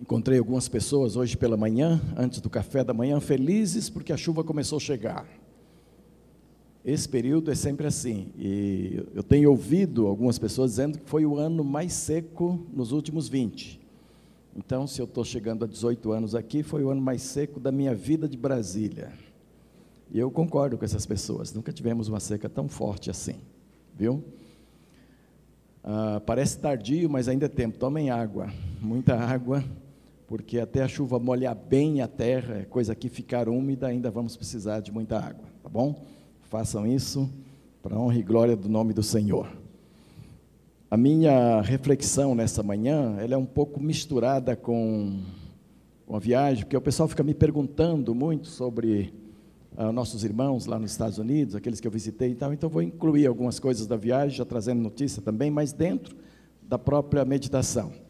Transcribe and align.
Encontrei 0.00 0.38
algumas 0.38 0.68
pessoas 0.68 1.16
hoje 1.16 1.36
pela 1.36 1.56
manhã, 1.56 2.00
antes 2.16 2.40
do 2.40 2.50
café 2.50 2.82
da 2.82 2.92
manhã, 2.92 3.20
felizes 3.20 3.88
porque 3.88 4.12
a 4.12 4.16
chuva 4.16 4.42
começou 4.42 4.76
a 4.76 4.80
chegar. 4.80 5.26
Esse 6.84 7.08
período 7.08 7.50
é 7.50 7.54
sempre 7.54 7.86
assim. 7.86 8.28
E 8.36 9.02
eu 9.14 9.22
tenho 9.22 9.50
ouvido 9.50 10.06
algumas 10.06 10.38
pessoas 10.38 10.72
dizendo 10.72 10.98
que 10.98 11.08
foi 11.08 11.24
o 11.24 11.38
ano 11.38 11.64
mais 11.64 11.92
seco 11.92 12.66
nos 12.72 12.92
últimos 12.92 13.28
20. 13.28 13.80
Então, 14.56 14.86
se 14.86 15.00
eu 15.00 15.04
estou 15.04 15.24
chegando 15.24 15.64
a 15.64 15.68
18 15.68 16.12
anos 16.12 16.34
aqui, 16.34 16.62
foi 16.62 16.84
o 16.84 16.90
ano 16.90 17.00
mais 17.00 17.22
seco 17.22 17.58
da 17.58 17.72
minha 17.72 17.94
vida 17.94 18.28
de 18.28 18.36
Brasília. 18.36 19.12
E 20.10 20.18
eu 20.18 20.30
concordo 20.30 20.76
com 20.76 20.84
essas 20.84 21.06
pessoas. 21.06 21.52
Nunca 21.52 21.72
tivemos 21.72 22.08
uma 22.08 22.20
seca 22.20 22.48
tão 22.48 22.68
forte 22.68 23.10
assim, 23.10 23.36
viu? 23.96 24.22
Ah, 25.82 26.20
parece 26.24 26.58
tardio, 26.58 27.08
mas 27.08 27.28
ainda 27.28 27.46
é 27.46 27.48
tempo. 27.48 27.78
Tomem 27.78 28.10
água, 28.10 28.52
muita 28.80 29.16
água, 29.16 29.64
porque 30.26 30.58
até 30.58 30.82
a 30.82 30.88
chuva 30.88 31.18
molhar 31.18 31.54
bem 31.54 32.00
a 32.00 32.08
terra, 32.08 32.60
é 32.60 32.64
coisa 32.64 32.94
que 32.94 33.08
ficar 33.08 33.48
úmida, 33.48 33.86
ainda 33.86 34.10
vamos 34.10 34.36
precisar 34.36 34.80
de 34.80 34.90
muita 34.90 35.18
água, 35.18 35.44
tá 35.62 35.68
bom? 35.68 36.02
Façam 36.42 36.86
isso 36.86 37.28
para 37.82 37.98
honra 37.98 38.16
e 38.16 38.22
glória 38.22 38.56
do 38.56 38.68
nome 38.68 38.94
do 38.94 39.02
Senhor. 39.02 39.48
A 40.90 40.96
minha 40.96 41.60
reflexão 41.60 42.34
nessa 42.34 42.62
manhã, 42.62 43.16
ela 43.18 43.34
é 43.34 43.36
um 43.36 43.44
pouco 43.44 43.80
misturada 43.80 44.56
com, 44.56 45.20
com 46.06 46.16
a 46.16 46.18
viagem, 46.18 46.64
porque 46.64 46.76
o 46.76 46.80
pessoal 46.80 47.08
fica 47.08 47.22
me 47.22 47.34
perguntando 47.34 48.14
muito 48.14 48.48
sobre 48.48 49.12
uh, 49.76 49.92
nossos 49.92 50.24
irmãos 50.24 50.66
lá 50.66 50.78
nos 50.78 50.92
Estados 50.92 51.18
Unidos, 51.18 51.54
aqueles 51.54 51.80
que 51.80 51.86
eu 51.86 51.92
visitei 51.92 52.30
e 52.30 52.34
tal, 52.34 52.52
então 52.52 52.70
vou 52.70 52.80
incluir 52.80 53.26
algumas 53.26 53.58
coisas 53.58 53.86
da 53.86 53.96
viagem, 53.96 54.38
já 54.38 54.44
trazendo 54.44 54.80
notícia 54.80 55.20
também, 55.20 55.50
mas 55.50 55.72
dentro 55.72 56.16
da 56.62 56.78
própria 56.78 57.24
meditação. 57.24 58.03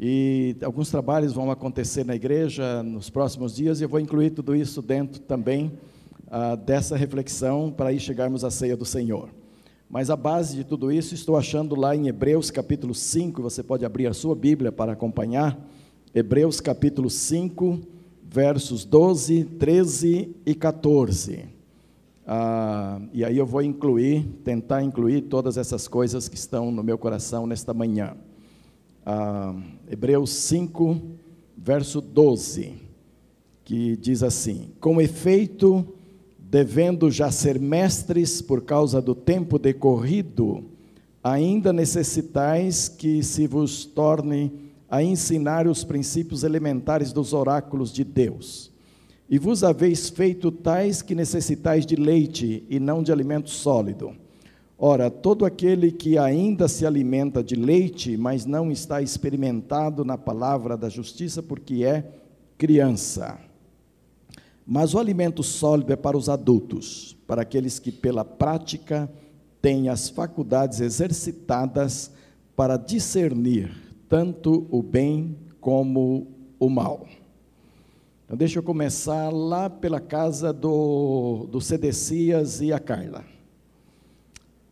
E 0.00 0.54
alguns 0.62 0.90
trabalhos 0.90 1.32
vão 1.32 1.50
acontecer 1.50 2.04
na 2.04 2.14
igreja 2.14 2.82
nos 2.84 3.10
próximos 3.10 3.56
dias, 3.56 3.80
e 3.80 3.84
eu 3.84 3.88
vou 3.88 3.98
incluir 3.98 4.30
tudo 4.30 4.54
isso 4.54 4.80
dentro 4.80 5.20
também 5.20 5.72
uh, 6.28 6.56
dessa 6.56 6.96
reflexão 6.96 7.72
para 7.76 7.88
aí 7.88 7.98
chegarmos 7.98 8.44
à 8.44 8.50
ceia 8.50 8.76
do 8.76 8.84
Senhor. 8.84 9.28
Mas 9.90 10.08
a 10.08 10.16
base 10.16 10.54
de 10.54 10.64
tudo 10.64 10.92
isso 10.92 11.14
estou 11.14 11.36
achando 11.36 11.74
lá 11.74 11.96
em 11.96 12.06
Hebreus 12.06 12.50
capítulo 12.50 12.94
5, 12.94 13.42
você 13.42 13.62
pode 13.62 13.84
abrir 13.84 14.06
a 14.06 14.14
sua 14.14 14.36
Bíblia 14.36 14.70
para 14.70 14.92
acompanhar. 14.92 15.58
Hebreus 16.14 16.60
capítulo 16.60 17.10
5, 17.10 17.80
versos 18.22 18.84
12, 18.84 19.44
13 19.44 20.36
e 20.46 20.54
14. 20.54 21.46
Ah, 22.24 23.00
e 23.12 23.24
aí 23.24 23.36
eu 23.38 23.46
vou 23.46 23.62
incluir, 23.62 24.24
tentar 24.44 24.82
incluir 24.82 25.22
todas 25.22 25.56
essas 25.56 25.88
coisas 25.88 26.28
que 26.28 26.36
estão 26.36 26.70
no 26.70 26.84
meu 26.84 26.98
coração 26.98 27.46
nesta 27.46 27.72
manhã. 27.72 28.14
Ah, 29.10 29.54
Hebreus 29.90 30.28
5, 30.28 31.00
verso 31.56 31.98
12, 31.98 32.74
que 33.64 33.96
diz 33.96 34.22
assim: 34.22 34.72
Com 34.80 35.00
efeito, 35.00 35.94
devendo 36.38 37.10
já 37.10 37.30
ser 37.30 37.58
mestres 37.58 38.42
por 38.42 38.60
causa 38.60 39.00
do 39.00 39.14
tempo 39.14 39.58
decorrido, 39.58 40.62
ainda 41.24 41.72
necessitais 41.72 42.86
que 42.86 43.22
se 43.22 43.46
vos 43.46 43.86
torne 43.86 44.52
a 44.90 45.02
ensinar 45.02 45.66
os 45.66 45.84
princípios 45.84 46.44
elementares 46.44 47.10
dos 47.10 47.32
oráculos 47.32 47.90
de 47.90 48.04
Deus. 48.04 48.70
E 49.26 49.38
vos 49.38 49.64
haveis 49.64 50.10
feito 50.10 50.52
tais 50.52 51.00
que 51.00 51.14
necessitais 51.14 51.86
de 51.86 51.96
leite 51.96 52.62
e 52.68 52.78
não 52.78 53.02
de 53.02 53.10
alimento 53.10 53.48
sólido. 53.48 54.14
Ora, 54.80 55.10
todo 55.10 55.44
aquele 55.44 55.90
que 55.90 56.16
ainda 56.16 56.68
se 56.68 56.86
alimenta 56.86 57.42
de 57.42 57.56
leite, 57.56 58.16
mas 58.16 58.46
não 58.46 58.70
está 58.70 59.02
experimentado 59.02 60.04
na 60.04 60.16
palavra 60.16 60.76
da 60.76 60.88
justiça, 60.88 61.42
porque 61.42 61.82
é 61.84 62.08
criança. 62.56 63.40
Mas 64.64 64.94
o 64.94 64.98
alimento 65.00 65.42
sólido 65.42 65.92
é 65.92 65.96
para 65.96 66.16
os 66.16 66.28
adultos, 66.28 67.16
para 67.26 67.42
aqueles 67.42 67.80
que, 67.80 67.90
pela 67.90 68.24
prática, 68.24 69.10
têm 69.60 69.88
as 69.88 70.08
faculdades 70.08 70.80
exercitadas 70.80 72.12
para 72.54 72.76
discernir 72.76 73.74
tanto 74.08 74.64
o 74.70 74.80
bem 74.80 75.36
como 75.60 76.28
o 76.60 76.70
mal. 76.70 77.04
Então, 78.24 78.36
deixa 78.36 78.60
eu 78.60 78.62
começar 78.62 79.30
lá 79.30 79.68
pela 79.68 79.98
casa 79.98 80.52
do, 80.52 81.48
do 81.50 81.60
Cedecias 81.60 82.60
e 82.60 82.72
a 82.72 82.78
Carla. 82.78 83.37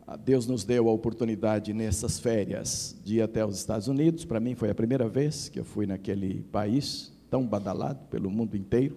Ah, 0.09 0.15
Deus 0.15 0.47
nos 0.47 0.63
deu 0.63 0.87
a 0.87 0.93
oportunidade 0.93 1.73
nessas 1.73 2.17
férias 2.17 2.95
de 3.03 3.15
ir 3.15 3.21
até 3.21 3.45
os 3.45 3.57
Estados 3.57 3.89
Unidos. 3.89 4.23
Para 4.23 4.39
mim 4.39 4.55
foi 4.55 4.69
a 4.69 4.75
primeira 4.75 5.09
vez 5.09 5.49
que 5.49 5.59
eu 5.59 5.65
fui 5.65 5.85
naquele 5.85 6.43
país 6.43 7.11
tão 7.29 7.45
badalado 7.45 7.99
pelo 8.09 8.31
mundo 8.31 8.55
inteiro 8.55 8.95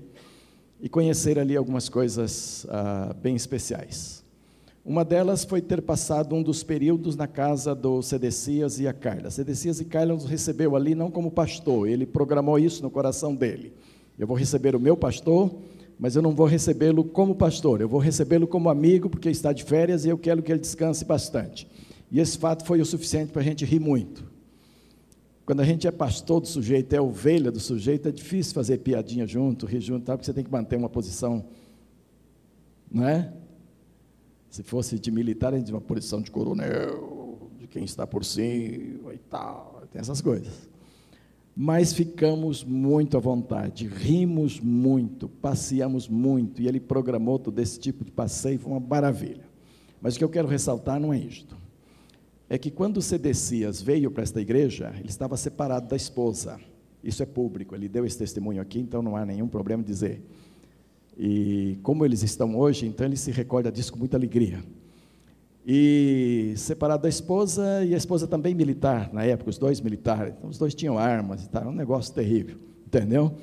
e 0.80 0.88
conhecer 0.88 1.36
ali 1.36 1.56
algumas 1.56 1.88
coisas 1.88 2.64
ah, 2.70 3.12
bem 3.20 3.34
especiais. 3.34 4.24
Uma 4.84 5.04
delas 5.04 5.42
foi 5.42 5.60
ter 5.60 5.82
passado 5.82 6.32
um 6.32 6.44
dos 6.44 6.62
períodos 6.62 7.16
na 7.16 7.26
casa 7.26 7.74
do 7.74 8.00
Cedecias 8.02 8.78
e 8.78 8.86
a 8.86 8.92
Carla. 8.92 9.32
Cedecias 9.32 9.80
e 9.80 9.86
Carla 9.86 10.14
nos 10.14 10.26
recebeu 10.26 10.76
ali 10.76 10.94
não 10.94 11.10
como 11.10 11.32
pastor, 11.32 11.88
ele 11.88 12.06
programou 12.06 12.56
isso 12.56 12.84
no 12.84 12.90
coração 12.90 13.34
dele. 13.34 13.72
Eu 14.16 14.28
vou 14.28 14.36
receber 14.36 14.76
o 14.76 14.80
meu 14.80 14.96
pastor, 14.96 15.52
mas 16.00 16.16
eu 16.16 16.22
não 16.22 16.34
vou 16.34 16.46
recebê-lo 16.46 17.04
como 17.04 17.34
pastor, 17.34 17.82
eu 17.82 17.88
vou 17.88 18.00
recebê-lo 18.00 18.48
como 18.48 18.70
amigo, 18.70 19.10
porque 19.10 19.28
está 19.28 19.52
de 19.52 19.62
férias 19.62 20.06
e 20.06 20.08
eu 20.08 20.16
quero 20.16 20.42
que 20.42 20.50
ele 20.50 20.58
descanse 20.58 21.04
bastante. 21.04 21.68
E 22.10 22.18
esse 22.18 22.38
fato 22.38 22.64
foi 22.64 22.80
o 22.80 22.86
suficiente 22.86 23.30
para 23.30 23.42
a 23.42 23.44
gente 23.44 23.66
rir 23.66 23.80
muito. 23.80 24.24
Quando 25.44 25.60
a 25.60 25.64
gente 25.64 25.86
é 25.86 25.90
pastor 25.90 26.40
do 26.40 26.48
sujeito, 26.48 26.94
é 26.94 27.00
ovelha 27.02 27.52
do 27.52 27.60
sujeito, 27.60 28.08
é 28.08 28.12
difícil 28.12 28.54
fazer 28.54 28.78
piadinha 28.78 29.26
junto, 29.26 29.66
rir 29.66 29.82
junto, 29.82 30.06
porque 30.06 30.24
você 30.24 30.32
tem 30.32 30.42
que 30.42 30.50
manter 30.50 30.76
uma 30.76 30.88
posição, 30.88 31.44
não 32.90 33.06
é? 33.06 33.30
Se 34.48 34.62
fosse 34.62 34.98
de 34.98 35.10
militar, 35.10 35.52
a 35.52 35.58
gente 35.58 35.70
uma 35.70 35.82
posição 35.82 36.22
de 36.22 36.30
coronel, 36.30 37.50
de 37.58 37.66
quem 37.66 37.84
está 37.84 38.06
por 38.06 38.24
cima 38.24 39.12
e 39.12 39.18
tal, 39.28 39.82
tem 39.92 40.00
essas 40.00 40.22
coisas. 40.22 40.66
Mas 41.56 41.92
ficamos 41.92 42.64
muito 42.64 43.16
à 43.16 43.20
vontade, 43.20 43.86
rimos 43.86 44.60
muito, 44.60 45.28
passeamos 45.28 46.08
muito, 46.08 46.62
e 46.62 46.68
ele 46.68 46.80
programou 46.80 47.38
todo 47.38 47.58
esse 47.58 47.78
tipo 47.78 48.04
de 48.04 48.10
passeio, 48.10 48.58
foi 48.58 48.72
uma 48.72 48.80
maravilha. 48.80 49.44
Mas 50.00 50.14
o 50.14 50.18
que 50.18 50.24
eu 50.24 50.28
quero 50.28 50.48
ressaltar 50.48 50.98
não 50.98 51.12
é 51.12 51.18
isto 51.18 51.60
é 52.52 52.58
que 52.58 52.68
quando 52.68 52.96
o 52.96 53.02
Cedecias 53.02 53.80
veio 53.80 54.10
para 54.10 54.24
esta 54.24 54.40
igreja, 54.40 54.92
ele 54.98 55.08
estava 55.08 55.36
separado 55.36 55.86
da 55.86 55.94
esposa. 55.94 56.58
Isso 57.02 57.22
é 57.22 57.26
público, 57.26 57.76
ele 57.76 57.88
deu 57.88 58.04
esse 58.04 58.18
testemunho 58.18 58.60
aqui, 58.60 58.80
então 58.80 59.00
não 59.00 59.14
há 59.14 59.24
nenhum 59.24 59.46
problema 59.46 59.84
dizer. 59.84 60.20
E 61.16 61.78
como 61.84 62.04
eles 62.04 62.24
estão 62.24 62.58
hoje, 62.58 62.86
então 62.86 63.06
ele 63.06 63.16
se 63.16 63.30
recorda 63.30 63.70
disso 63.70 63.92
com 63.92 64.00
muita 64.00 64.16
alegria. 64.16 64.64
E 65.66 66.54
separado 66.56 67.02
da 67.02 67.08
esposa, 67.08 67.84
e 67.84 67.94
a 67.94 67.96
esposa 67.96 68.26
também 68.26 68.54
militar, 68.54 69.10
na 69.12 69.24
época, 69.24 69.50
os 69.50 69.58
dois 69.58 69.80
militares. 69.80 70.34
Então, 70.36 70.48
os 70.48 70.58
dois 70.58 70.74
tinham 70.74 70.98
armas 70.98 71.46
tal, 71.48 71.68
um 71.68 71.72
negócio 71.72 72.14
terrível, 72.14 72.56
entendeu? 72.86 73.34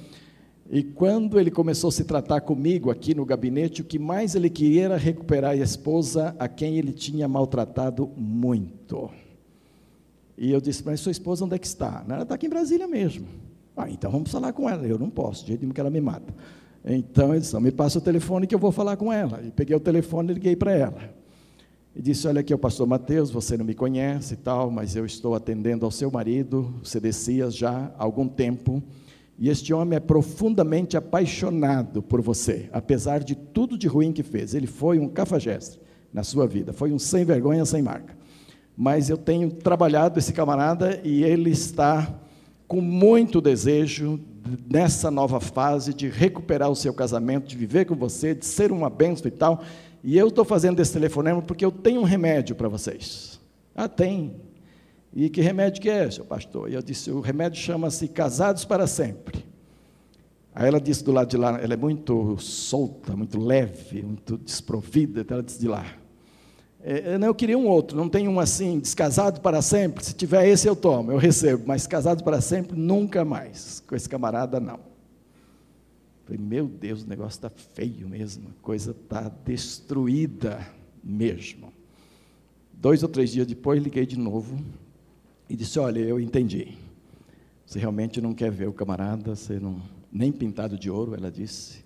E 0.69 0.83
quando 0.83 1.39
ele 1.39 1.49
começou 1.49 1.87
a 1.87 1.91
se 1.91 2.03
tratar 2.03 2.41
comigo 2.41 2.91
aqui 2.91 3.15
no 3.15 3.25
gabinete, 3.25 3.81
o 3.81 3.85
que 3.85 3.97
mais 3.97 4.35
ele 4.35 4.49
queria 4.49 4.85
era 4.85 4.97
recuperar 4.97 5.51
a 5.51 5.55
esposa 5.55 6.35
a 6.37 6.47
quem 6.47 6.77
ele 6.77 6.91
tinha 6.91 7.27
maltratado 7.27 8.11
muito. 8.17 9.09
E 10.37 10.51
eu 10.51 10.59
disse, 10.59 10.83
mas 10.85 10.99
sua 10.99 11.11
esposa 11.11 11.45
onde 11.45 11.55
é 11.55 11.57
que 11.57 11.65
está? 11.65 12.03
Ela 12.07 12.23
está 12.23 12.35
aqui 12.35 12.47
em 12.47 12.49
Brasília 12.49 12.87
mesmo. 12.87 13.25
Ah, 13.77 13.89
então 13.89 14.11
vamos 14.11 14.29
falar 14.29 14.51
com 14.51 14.69
ela. 14.69 14.85
Eu 14.85 14.99
não 14.99 15.09
posso, 15.09 15.43
de 15.43 15.49
jeito 15.49 15.61
nenhum 15.61 15.73
que 15.73 15.79
ela 15.79 15.89
me 15.89 16.01
mata. 16.01 16.33
Então 16.83 17.31
ele 17.31 17.39
disse, 17.39 17.57
me 17.59 17.71
passa 17.71 17.99
o 17.99 18.01
telefone 18.01 18.45
que 18.45 18.53
eu 18.53 18.59
vou 18.59 18.71
falar 18.71 18.97
com 18.97 19.11
ela. 19.11 19.41
E 19.41 19.51
peguei 19.51 19.75
o 19.75 19.79
telefone 19.79 20.31
e 20.31 20.33
liguei 20.33 20.55
para 20.55 20.73
ela. 20.73 21.15
E 21.97 22.01
disse, 22.01 22.27
olha 22.27 22.41
aqui, 22.41 22.53
o 22.53 22.59
pastor 22.59 22.85
Mateus, 22.85 23.31
você 23.31 23.57
não 23.57 23.65
me 23.65 23.73
conhece 23.73 24.35
e 24.35 24.37
tal, 24.37 24.69
mas 24.69 24.95
eu 24.95 25.03
estou 25.03 25.33
atendendo 25.33 25.83
ao 25.83 25.89
seu 25.89 26.11
marido, 26.11 26.71
Cedecias, 26.83 27.55
já 27.55 27.91
há 27.97 28.03
algum 28.03 28.27
tempo 28.27 28.83
e 29.39 29.49
este 29.49 29.73
homem 29.73 29.97
é 29.97 29.99
profundamente 29.99 30.95
apaixonado 30.95 32.03
por 32.03 32.21
você, 32.21 32.69
apesar 32.71 33.23
de 33.23 33.33
tudo 33.33 33.75
de 33.77 33.87
ruim 33.87 34.11
que 34.11 34.21
fez. 34.21 34.53
Ele 34.53 34.67
foi 34.67 34.99
um 34.99 35.07
cafajeste 35.07 35.79
na 36.13 36.23
sua 36.23 36.45
vida, 36.45 36.71
foi 36.71 36.91
um 36.91 36.99
sem 36.99 37.25
vergonha, 37.25 37.65
sem 37.65 37.81
marca. 37.81 38.15
Mas 38.75 39.09
eu 39.09 39.17
tenho 39.17 39.49
trabalhado 39.49 40.19
esse 40.19 40.33
camarada 40.33 41.01
e 41.03 41.23
ele 41.23 41.49
está 41.49 42.19
com 42.67 42.79
muito 42.79 43.41
desejo 43.41 44.19
nessa 44.69 45.09
nova 45.09 45.39
fase 45.39 45.93
de 45.93 46.09
recuperar 46.09 46.69
o 46.69 46.75
seu 46.75 46.93
casamento, 46.93 47.47
de 47.47 47.57
viver 47.57 47.85
com 47.85 47.95
você, 47.95 48.35
de 48.35 48.45
ser 48.45 48.71
uma 48.71 48.89
bênção 48.89 49.27
e 49.27 49.31
tal. 49.31 49.63
E 50.03 50.17
eu 50.17 50.27
estou 50.27 50.45
fazendo 50.45 50.79
esse 50.79 50.93
telefonema 50.93 51.41
porque 51.41 51.65
eu 51.65 51.71
tenho 51.71 52.01
um 52.01 52.03
remédio 52.03 52.55
para 52.55 52.67
vocês. 52.67 53.39
Ah, 53.75 53.87
tem. 53.87 54.35
E 55.13 55.29
que 55.29 55.41
remédio 55.41 55.81
que 55.81 55.89
é, 55.89 56.09
seu 56.09 56.25
pastor? 56.25 56.69
E 56.69 56.73
eu 56.73 56.81
disse, 56.81 57.11
o 57.11 57.19
remédio 57.19 57.59
chama-se 57.61 58.07
Casados 58.07 58.65
para 58.65 58.85
Sempre. 58.87 59.45
Aí 60.53 60.67
ela 60.67 60.81
disse 60.81 61.03
do 61.03 61.11
lado 61.11 61.29
de 61.29 61.37
lá, 61.37 61.59
ela 61.61 61.75
é 61.75 61.77
muito 61.77 62.35
solta, 62.39 63.15
muito 63.15 63.39
leve, 63.39 64.01
muito 64.01 64.37
desprovida, 64.37 65.21
então 65.21 65.35
ela 65.35 65.43
disse 65.43 65.59
de 65.59 65.67
lá. 65.67 65.85
É, 66.83 67.17
eu 67.21 67.35
queria 67.35 67.57
um 67.57 67.67
outro, 67.67 67.97
não 67.97 68.09
tem 68.09 68.27
um 68.27 68.39
assim, 68.39 68.79
descasado 68.79 69.41
para 69.41 69.61
sempre. 69.61 70.03
Se 70.03 70.15
tiver 70.15 70.47
esse, 70.47 70.67
eu 70.67 70.75
tomo, 70.75 71.11
eu 71.11 71.17
recebo, 71.17 71.63
mas 71.67 71.85
casado 71.85 72.23
para 72.23 72.41
sempre, 72.41 72.75
nunca 72.75 73.23
mais. 73.23 73.83
Com 73.85 73.95
esse 73.95 74.09
camarada, 74.09 74.59
não. 74.59 74.79
Falei, 76.27 76.41
meu 76.41 76.67
Deus, 76.67 77.03
o 77.03 77.07
negócio 77.07 77.37
está 77.37 77.49
feio 77.49 78.05
mesmo, 78.09 78.49
a 78.49 78.61
coisa 78.61 78.91
está 78.91 79.29
destruída 79.45 80.59
mesmo. 81.01 81.71
Dois 82.73 83.01
ou 83.01 83.07
três 83.07 83.31
dias 83.31 83.47
depois, 83.47 83.81
liguei 83.81 84.05
de 84.05 84.19
novo 84.19 84.61
e 85.49 85.55
disse: 85.55 85.79
Olha, 85.79 86.01
eu 86.01 86.19
entendi. 86.19 86.77
Você 87.65 87.79
realmente 87.79 88.19
não 88.19 88.33
quer 88.33 88.51
ver 88.51 88.67
o 88.67 88.73
camarada, 88.73 89.37
você 89.37 89.57
não, 89.57 89.81
nem 90.11 90.29
pintado 90.29 90.77
de 90.77 90.89
ouro, 90.89 91.15
ela 91.15 91.31
disse. 91.31 91.85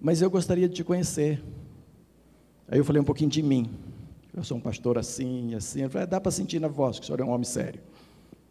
Mas 0.00 0.20
eu 0.20 0.28
gostaria 0.28 0.68
de 0.68 0.74
te 0.74 0.82
conhecer. 0.82 1.40
Aí 2.66 2.76
eu 2.76 2.84
falei 2.84 3.00
um 3.00 3.04
pouquinho 3.04 3.30
de 3.30 3.40
mim. 3.40 3.70
Eu 4.34 4.42
sou 4.42 4.56
um 4.56 4.60
pastor 4.60 4.98
assim, 4.98 5.54
assim. 5.54 5.82
Eu 5.82 5.90
falei, 5.90 6.02
é, 6.02 6.06
dá 6.08 6.20
para 6.20 6.32
sentir 6.32 6.60
na 6.60 6.66
voz 6.66 6.98
que 6.98 7.04
o 7.04 7.06
senhor 7.06 7.20
é 7.20 7.24
um 7.24 7.30
homem 7.30 7.44
sério. 7.44 7.80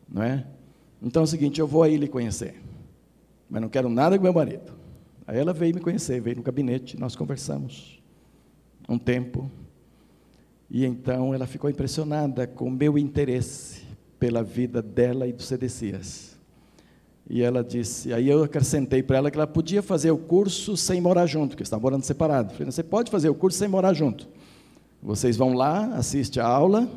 Não 0.07 0.24
é? 0.24 0.48
Então 1.02 1.24
é 1.24 1.25
o 1.25 1.28
seguinte, 1.28 1.60
eu 1.60 1.68
vou 1.68 1.84
aí 1.84 1.98
lhe 1.98 2.07
conhecer. 2.07 2.56
Mas 3.50 3.62
não 3.62 3.69
quero 3.69 3.89
nada 3.89 4.18
com 4.18 4.24
meu 4.24 4.33
marido. 4.33 4.74
Aí 5.27 5.38
ela 5.38 5.53
veio 5.53 5.74
me 5.74 5.81
conhecer, 5.81 6.21
veio 6.21 6.38
no 6.38 6.44
gabinete, 6.44 7.00
nós 7.00 7.15
conversamos 7.15 8.01
um 8.88 8.97
tempo. 8.97 9.50
E 10.69 10.86
então 10.86 11.33
ela 11.33 11.47
ficou 11.47 11.69
impressionada 11.69 12.47
com 12.47 12.65
o 12.68 12.71
meu 12.71 12.97
interesse 12.97 13.83
pela 14.19 14.44
vida 14.44 14.81
dela 14.81 15.27
e 15.27 15.33
do 15.33 15.42
Cedecias. 15.42 16.36
E 17.27 17.42
ela 17.42 17.63
disse, 17.63 18.13
aí 18.13 18.30
eu 18.30 18.44
acrescentei 18.44 19.01
para 19.01 19.18
ela 19.18 19.31
que 19.31 19.38
ela 19.38 19.47
podia 19.47 19.81
fazer 19.81 20.12
o 20.12 20.18
curso 20.18 20.77
sem 20.77 21.01
morar 21.01 21.25
junto, 21.25 21.51
porque 21.51 21.63
estava 21.63 21.81
morando 21.81 22.03
separado. 22.03 22.53
Falei, 22.53 22.71
você 22.71 22.83
pode 22.83 23.09
fazer 23.09 23.30
o 23.30 23.36
curso 23.36 23.57
sem 23.57 23.68
morar 23.68 23.94
junto. 23.94 24.30
Vocês 25.01 25.36
vão 25.36 25.53
lá, 25.53 25.86
assiste 25.95 26.39
a 26.39 26.45
aula, 26.45 26.88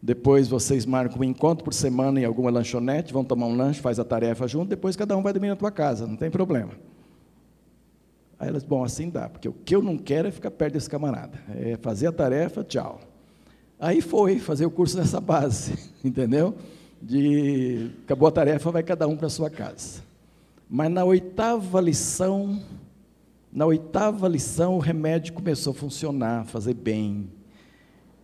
depois 0.00 0.48
vocês 0.48 0.86
marcam 0.86 1.20
um 1.20 1.24
encontro 1.24 1.64
por 1.64 1.74
semana 1.74 2.20
em 2.20 2.24
alguma 2.24 2.50
lanchonete, 2.50 3.12
vão 3.12 3.24
tomar 3.24 3.46
um 3.46 3.56
lanche, 3.56 3.80
faz 3.80 3.98
a 3.98 4.04
tarefa 4.04 4.46
junto, 4.46 4.68
depois 4.68 4.94
cada 4.94 5.16
um 5.16 5.22
vai 5.22 5.32
dormir 5.32 5.48
na 5.48 5.56
tua 5.56 5.70
casa, 5.70 6.06
não 6.06 6.16
tem 6.16 6.30
problema. 6.30 6.72
Aí 8.38 8.48
elas, 8.48 8.62
bom, 8.62 8.84
assim 8.84 9.10
dá, 9.10 9.28
porque 9.28 9.48
o 9.48 9.52
que 9.52 9.74
eu 9.74 9.82
não 9.82 9.98
quero 9.98 10.28
é 10.28 10.30
ficar 10.30 10.52
perto 10.52 10.74
desse 10.74 10.88
camarada. 10.88 11.40
É 11.56 11.76
fazer 11.76 12.06
a 12.06 12.12
tarefa, 12.12 12.62
tchau. 12.62 13.00
Aí 13.80 14.00
foi 14.00 14.38
fazer 14.38 14.64
o 14.64 14.70
curso 14.70 14.96
nessa 14.96 15.20
base, 15.20 15.76
entendeu? 16.04 16.54
De 17.02 17.90
acabou 18.04 18.28
a 18.28 18.32
tarefa, 18.32 18.70
vai 18.70 18.82
cada 18.82 19.08
um 19.08 19.16
para 19.16 19.28
sua 19.28 19.50
casa. 19.50 20.02
Mas 20.70 20.90
na 20.90 21.04
oitava 21.04 21.80
lição, 21.80 22.60
na 23.52 23.66
oitava 23.66 24.28
lição, 24.28 24.76
o 24.76 24.78
remédio 24.78 25.32
começou 25.32 25.72
a 25.72 25.74
funcionar, 25.74 26.44
fazer 26.44 26.74
bem. 26.74 27.28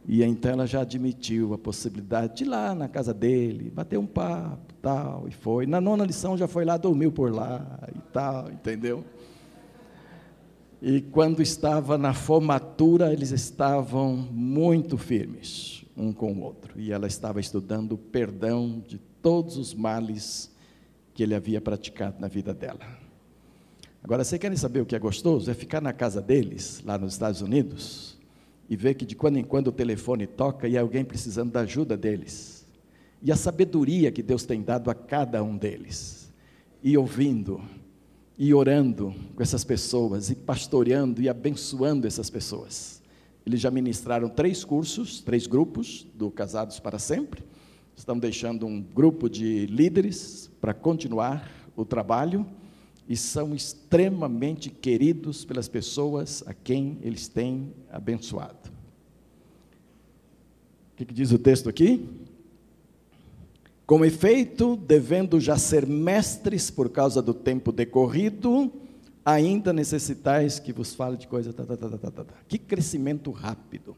E 0.06 0.22
então 0.22 0.52
ela 0.52 0.66
já 0.66 0.82
admitiu 0.82 1.54
a 1.54 1.58
possibilidade 1.58 2.36
de 2.36 2.44
ir 2.44 2.48
lá 2.48 2.74
na 2.74 2.88
casa 2.88 3.14
dele, 3.14 3.70
bater 3.70 3.98
um 3.98 4.06
papo, 4.06 4.74
tal, 4.82 5.26
e 5.26 5.30
foi. 5.30 5.66
Na 5.66 5.80
nona 5.80 6.04
lição 6.04 6.36
já 6.36 6.46
foi 6.46 6.64
lá, 6.64 6.76
dormiu 6.76 7.10
por 7.10 7.32
lá 7.32 7.88
e 7.94 8.00
tal, 8.12 8.50
entendeu? 8.50 9.04
E 10.82 11.00
quando 11.00 11.40
estava 11.40 11.96
na 11.96 12.12
formatura, 12.12 13.12
eles 13.12 13.30
estavam 13.30 14.14
muito 14.30 14.98
firmes 14.98 15.84
um 15.96 16.12
com 16.12 16.32
o 16.32 16.42
outro. 16.42 16.78
E 16.78 16.92
ela 16.92 17.06
estava 17.06 17.40
estudando 17.40 17.92
o 17.92 17.98
perdão 17.98 18.82
de 18.86 18.98
todos 19.22 19.56
os 19.56 19.72
males 19.72 20.50
que 21.14 21.22
ele 21.22 21.34
havia 21.34 21.60
praticado 21.60 22.20
na 22.20 22.28
vida 22.28 22.52
dela. 22.52 22.80
Agora, 24.02 24.22
vocês 24.22 24.38
querem 24.38 24.56
saber 24.56 24.80
o 24.80 24.86
que 24.86 24.94
é 24.94 24.98
gostoso? 24.98 25.50
É 25.50 25.54
ficar 25.54 25.80
na 25.80 25.92
casa 25.92 26.20
deles, 26.20 26.82
lá 26.84 26.98
nos 26.98 27.14
Estados 27.14 27.40
Unidos, 27.40 28.13
e 28.68 28.76
ver 28.76 28.94
que 28.94 29.04
de 29.04 29.14
quando 29.14 29.36
em 29.36 29.44
quando 29.44 29.68
o 29.68 29.72
telefone 29.72 30.26
toca 30.26 30.66
e 30.66 30.76
é 30.76 30.80
alguém 30.80 31.04
precisando 31.04 31.52
da 31.52 31.60
ajuda 31.60 31.96
deles. 31.96 32.66
E 33.22 33.32
a 33.32 33.36
sabedoria 33.36 34.12
que 34.12 34.22
Deus 34.22 34.44
tem 34.44 34.62
dado 34.62 34.90
a 34.90 34.94
cada 34.94 35.42
um 35.42 35.56
deles. 35.56 36.32
E 36.82 36.96
ouvindo, 36.96 37.60
e 38.38 38.52
orando 38.52 39.14
com 39.34 39.42
essas 39.42 39.64
pessoas, 39.64 40.30
e 40.30 40.34
pastoreando 40.34 41.22
e 41.22 41.28
abençoando 41.28 42.06
essas 42.06 42.28
pessoas. 42.28 43.02
Eles 43.46 43.60
já 43.60 43.70
ministraram 43.70 44.28
três 44.28 44.64
cursos, 44.64 45.20
três 45.20 45.46
grupos 45.46 46.06
do 46.14 46.30
Casados 46.30 46.80
para 46.80 46.98
Sempre. 46.98 47.44
Estão 47.96 48.18
deixando 48.18 48.66
um 48.66 48.82
grupo 48.82 49.28
de 49.28 49.66
líderes 49.66 50.50
para 50.60 50.74
continuar 50.74 51.50
o 51.76 51.84
trabalho 51.84 52.46
e 53.08 53.16
são 53.16 53.54
extremamente 53.54 54.70
queridos 54.70 55.44
pelas 55.44 55.68
pessoas 55.68 56.42
a 56.46 56.54
quem 56.54 56.98
eles 57.02 57.28
têm 57.28 57.72
abençoado. 57.90 58.72
O 60.92 60.96
que, 60.96 61.04
que 61.04 61.14
diz 61.14 61.32
o 61.32 61.38
texto 61.38 61.68
aqui? 61.68 62.08
Com 63.86 64.04
efeito, 64.04 64.76
devendo 64.76 65.38
já 65.38 65.58
ser 65.58 65.86
mestres 65.86 66.70
por 66.70 66.88
causa 66.88 67.20
do 67.20 67.34
tempo 67.34 67.70
decorrido, 67.70 68.72
ainda 69.24 69.72
necessitais 69.72 70.58
que 70.58 70.72
vos 70.72 70.94
fale 70.94 71.16
de 71.16 71.26
coisa. 71.26 71.52
Tá, 71.52 71.66
tá, 71.66 71.76
tá, 71.76 71.88
tá, 71.90 71.98
tá, 71.98 72.24
tá. 72.24 72.34
Que 72.48 72.56
crescimento 72.56 73.30
rápido. 73.30 73.94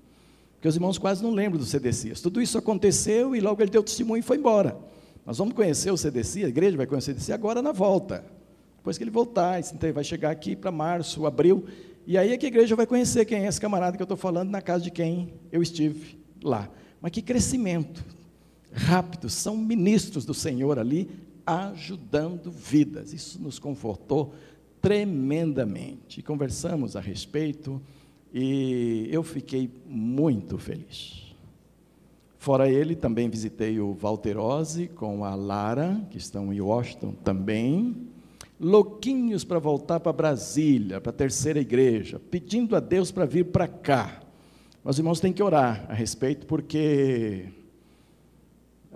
Porque 0.54 0.66
os 0.66 0.74
irmãos 0.74 0.98
quase 0.98 1.22
não 1.22 1.30
lembram 1.30 1.60
do 1.60 1.66
CDCIAS. 1.66 2.20
Tudo 2.20 2.40
isso 2.40 2.58
aconteceu 2.58 3.36
e 3.36 3.40
logo 3.40 3.62
ele 3.62 3.70
deu 3.70 3.82
testemunho 3.82 4.20
e 4.20 4.22
foi 4.22 4.38
embora. 4.38 4.76
Nós 5.24 5.38
vamos 5.38 5.54
conhecer 5.54 5.90
o 5.90 5.96
CDC, 5.96 6.44
a 6.44 6.48
igreja 6.48 6.76
vai 6.76 6.86
conhecer 6.86 7.10
o 7.10 7.14
CDC 7.14 7.32
agora 7.32 7.60
na 7.60 7.72
volta. 7.72 8.24
Depois 8.86 8.98
que 8.98 9.02
ele 9.02 9.10
voltar, 9.10 9.60
vai 9.92 10.04
chegar 10.04 10.30
aqui 10.30 10.54
para 10.54 10.70
março, 10.70 11.26
abril, 11.26 11.64
e 12.06 12.16
aí 12.16 12.30
é 12.30 12.36
que 12.38 12.46
a 12.46 12.48
igreja 12.48 12.76
vai 12.76 12.86
conhecer 12.86 13.24
quem 13.24 13.44
é 13.44 13.48
esse 13.48 13.60
camarada 13.60 13.96
que 13.96 14.00
eu 14.00 14.04
estou 14.04 14.16
falando, 14.16 14.48
na 14.48 14.62
casa 14.62 14.84
de 14.84 14.92
quem 14.92 15.34
eu 15.50 15.60
estive 15.60 16.16
lá. 16.40 16.70
Mas 17.00 17.10
que 17.10 17.20
crescimento, 17.20 18.04
rápidos, 18.72 19.32
são 19.32 19.56
ministros 19.56 20.24
do 20.24 20.32
Senhor 20.32 20.78
ali, 20.78 21.10
ajudando 21.44 22.48
vidas. 22.48 23.12
Isso 23.12 23.42
nos 23.42 23.58
confortou 23.58 24.32
tremendamente. 24.80 26.22
Conversamos 26.22 26.94
a 26.94 27.00
respeito 27.00 27.82
e 28.32 29.08
eu 29.10 29.24
fiquei 29.24 29.68
muito 29.84 30.58
feliz. 30.58 31.34
Fora 32.38 32.70
ele, 32.70 32.94
também 32.94 33.28
visitei 33.28 33.80
o 33.80 33.94
Valterose 33.94 34.86
com 34.86 35.24
a 35.24 35.34
Lara, 35.34 36.06
que 36.08 36.18
estão 36.18 36.52
em 36.52 36.60
Washington 36.60 37.10
também. 37.24 38.14
Louquinhos 38.58 39.44
para 39.44 39.58
voltar 39.58 40.00
para 40.00 40.12
Brasília, 40.12 41.00
para 41.00 41.10
a 41.10 41.14
terceira 41.14 41.60
igreja, 41.60 42.18
pedindo 42.18 42.74
a 42.74 42.80
Deus 42.80 43.10
para 43.10 43.26
vir 43.26 43.46
para 43.46 43.68
cá. 43.68 44.22
Mas 44.82 44.98
irmãos 44.98 45.20
têm 45.20 45.32
que 45.32 45.42
orar 45.42 45.84
a 45.88 45.94
respeito, 45.94 46.46
porque 46.46 47.48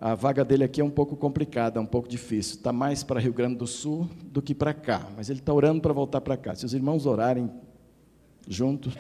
a 0.01 0.15
vaga 0.15 0.43
dele 0.43 0.65
aqui 0.65 0.81
é 0.81 0.85
um 0.85 0.91
pouco 0.91 1.15
complicada, 1.15 1.79
é 1.79 1.83
um 1.83 1.87
pouco 1.87 2.09
difícil. 2.09 2.57
Está 2.57 2.73
mais 2.73 3.03
para 3.03 3.21
Rio 3.21 3.35
Grande 3.35 3.57
do 3.57 3.67
Sul 3.67 4.09
do 4.23 4.41
que 4.41 4.55
para 4.55 4.73
cá. 4.73 5.07
Mas 5.15 5.29
ele 5.29 5.41
está 5.41 5.53
orando 5.53 5.83
para 5.83 5.93
voltar 5.93 6.23
para 6.23 6.39
cá. 6.39 6.55
Se 6.55 6.65
os 6.65 6.73
irmãos 6.73 7.05
orarem 7.05 7.51
juntos, 8.49 8.97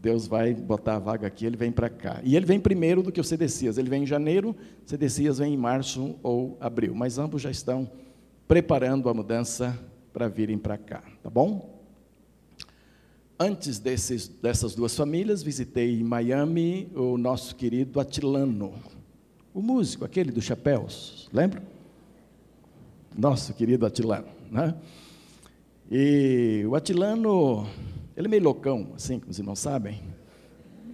Deus 0.00 0.28
vai 0.28 0.54
botar 0.54 0.96
a 0.96 0.98
vaga 1.00 1.26
aqui, 1.26 1.44
ele 1.44 1.56
vem 1.56 1.72
para 1.72 1.88
cá. 1.88 2.20
E 2.22 2.36
ele 2.36 2.46
vem 2.46 2.60
primeiro 2.60 3.02
do 3.02 3.10
que 3.10 3.20
o 3.20 3.24
Cedecias. 3.24 3.76
Ele 3.76 3.90
vem 3.90 4.04
em 4.04 4.06
janeiro, 4.06 4.54
Cedecias 4.86 5.38
vem 5.38 5.54
em 5.54 5.56
março 5.56 6.14
ou 6.22 6.56
abril. 6.60 6.94
Mas 6.94 7.18
ambos 7.18 7.42
já 7.42 7.50
estão 7.50 7.90
preparando 8.50 9.08
a 9.08 9.14
mudança 9.14 9.78
para 10.12 10.26
virem 10.26 10.58
para 10.58 10.76
cá. 10.76 11.04
Tá 11.22 11.30
bom? 11.30 11.80
Antes 13.38 13.78
desses, 13.78 14.26
dessas 14.26 14.74
duas 14.74 14.96
famílias, 14.96 15.40
visitei 15.40 16.00
em 16.00 16.02
Miami 16.02 16.90
o 16.96 17.16
nosso 17.16 17.54
querido 17.54 18.00
Atilano. 18.00 18.74
O 19.54 19.62
músico, 19.62 20.04
aquele 20.04 20.32
dos 20.32 20.42
chapéus, 20.42 21.30
lembra? 21.32 21.62
Nosso 23.16 23.54
querido 23.54 23.86
Atilano, 23.86 24.26
né? 24.50 24.74
E 25.88 26.64
o 26.68 26.74
Atilano, 26.74 27.68
ele 28.16 28.26
é 28.26 28.30
meio 28.30 28.42
loucão, 28.42 28.88
assim, 28.96 29.20
como 29.20 29.30
os 29.30 29.38
irmãos 29.38 29.60
sabem. 29.60 30.00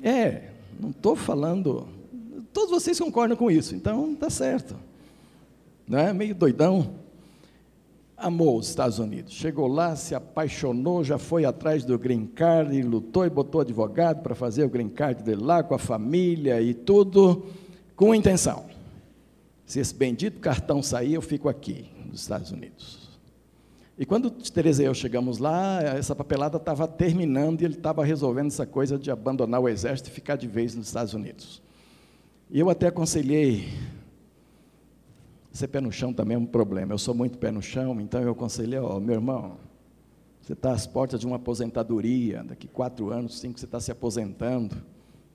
É, 0.02 0.50
não 0.78 0.90
estou 0.90 1.16
falando. 1.16 1.88
Todos 2.52 2.70
vocês 2.70 3.00
concordam 3.00 3.34
com 3.34 3.50
isso, 3.50 3.74
então 3.74 4.14
tá 4.14 4.28
certo. 4.28 4.76
Né? 5.88 6.12
Meio 6.12 6.34
doidão. 6.34 7.05
Amou 8.16 8.58
os 8.58 8.68
Estados 8.68 8.98
Unidos. 8.98 9.34
Chegou 9.34 9.66
lá, 9.66 9.94
se 9.94 10.14
apaixonou, 10.14 11.04
já 11.04 11.18
foi 11.18 11.44
atrás 11.44 11.84
do 11.84 11.98
green 11.98 12.26
card, 12.26 12.74
e 12.74 12.82
lutou 12.82 13.26
e 13.26 13.30
botou 13.30 13.60
advogado 13.60 14.22
para 14.22 14.34
fazer 14.34 14.64
o 14.64 14.70
green 14.70 14.88
card 14.88 15.22
dele 15.22 15.42
lá, 15.42 15.62
com 15.62 15.74
a 15.74 15.78
família 15.78 16.60
e 16.62 16.72
tudo 16.72 17.44
com 17.94 18.14
intenção. 18.14 18.64
Se 19.66 19.80
esse 19.80 19.94
bendito 19.94 20.40
cartão 20.40 20.82
sair, 20.82 21.14
eu 21.14 21.22
fico 21.22 21.48
aqui, 21.48 21.90
nos 22.06 22.20
Estados 22.20 22.50
Unidos. 22.50 23.06
E 23.98 24.04
quando 24.04 24.30
Teresa 24.30 24.82
e 24.82 24.86
eu 24.86 24.94
chegamos 24.94 25.38
lá, 25.38 25.82
essa 25.82 26.14
papelada 26.14 26.58
estava 26.58 26.86
terminando 26.86 27.62
e 27.62 27.64
ele 27.64 27.74
estava 27.74 28.04
resolvendo 28.04 28.48
essa 28.48 28.66
coisa 28.66 28.98
de 28.98 29.10
abandonar 29.10 29.60
o 29.60 29.68
exército 29.68 30.10
e 30.10 30.12
ficar 30.12 30.36
de 30.36 30.46
vez 30.46 30.74
nos 30.74 30.86
Estados 30.86 31.14
Unidos. 31.14 31.62
E 32.50 32.60
eu 32.60 32.70
até 32.70 32.88
aconselhei, 32.88 33.68
ser 35.56 35.68
pé 35.68 35.80
no 35.80 35.90
chão 35.90 36.12
também 36.12 36.36
é 36.36 36.38
um 36.38 36.46
problema, 36.46 36.92
eu 36.92 36.98
sou 36.98 37.14
muito 37.14 37.38
pé 37.38 37.50
no 37.50 37.62
chão, 37.62 38.00
então 38.00 38.20
eu 38.22 38.32
aconselhei, 38.32 38.78
ó, 38.78 39.00
meu 39.00 39.16
irmão, 39.16 39.56
você 40.40 40.52
está 40.52 40.72
às 40.72 40.86
portas 40.86 41.18
de 41.18 41.26
uma 41.26 41.36
aposentadoria, 41.36 42.44
daqui 42.44 42.68
quatro 42.68 43.10
anos, 43.10 43.40
cinco, 43.40 43.58
você 43.58 43.64
está 43.64 43.80
se 43.80 43.90
aposentando, 43.90 44.76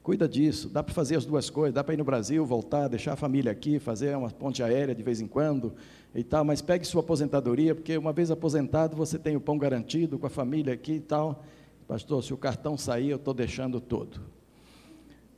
Cuida 0.03 0.27
disso, 0.27 0.67
dá 0.67 0.81
para 0.81 0.95
fazer 0.95 1.15
as 1.15 1.25
duas 1.25 1.47
coisas, 1.51 1.75
dá 1.75 1.83
para 1.83 1.93
ir 1.93 1.97
no 1.97 2.03
Brasil, 2.03 2.43
voltar, 2.43 2.87
deixar 2.87 3.13
a 3.13 3.15
família 3.15 3.51
aqui, 3.51 3.77
fazer 3.77 4.17
uma 4.17 4.31
ponte 4.31 4.63
aérea 4.63 4.95
de 4.95 5.03
vez 5.03 5.21
em 5.21 5.27
quando 5.27 5.75
e 6.15 6.23
tal, 6.23 6.43
mas 6.43 6.59
pegue 6.59 6.85
sua 6.85 7.01
aposentadoria, 7.01 7.75
porque 7.75 7.95
uma 7.95 8.11
vez 8.11 8.31
aposentado 8.31 8.97
você 8.97 9.19
tem 9.19 9.35
o 9.35 9.41
pão 9.41 9.59
garantido 9.59 10.17
com 10.17 10.25
a 10.25 10.29
família 10.29 10.73
aqui 10.73 10.93
e 10.93 10.99
tal. 10.99 11.43
Pastor, 11.87 12.23
se 12.23 12.33
o 12.33 12.37
cartão 12.37 12.75
sair, 12.75 13.11
eu 13.11 13.17
estou 13.17 13.33
deixando 13.33 13.79
tudo. 13.79 14.19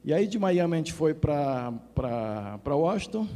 E 0.05 0.13
aí 0.13 0.27
de 0.27 0.39
Miami 0.39 0.75
a 0.75 0.77
gente 0.77 0.93
foi 0.93 1.13
para 1.13 1.73
Washington, 2.65 3.27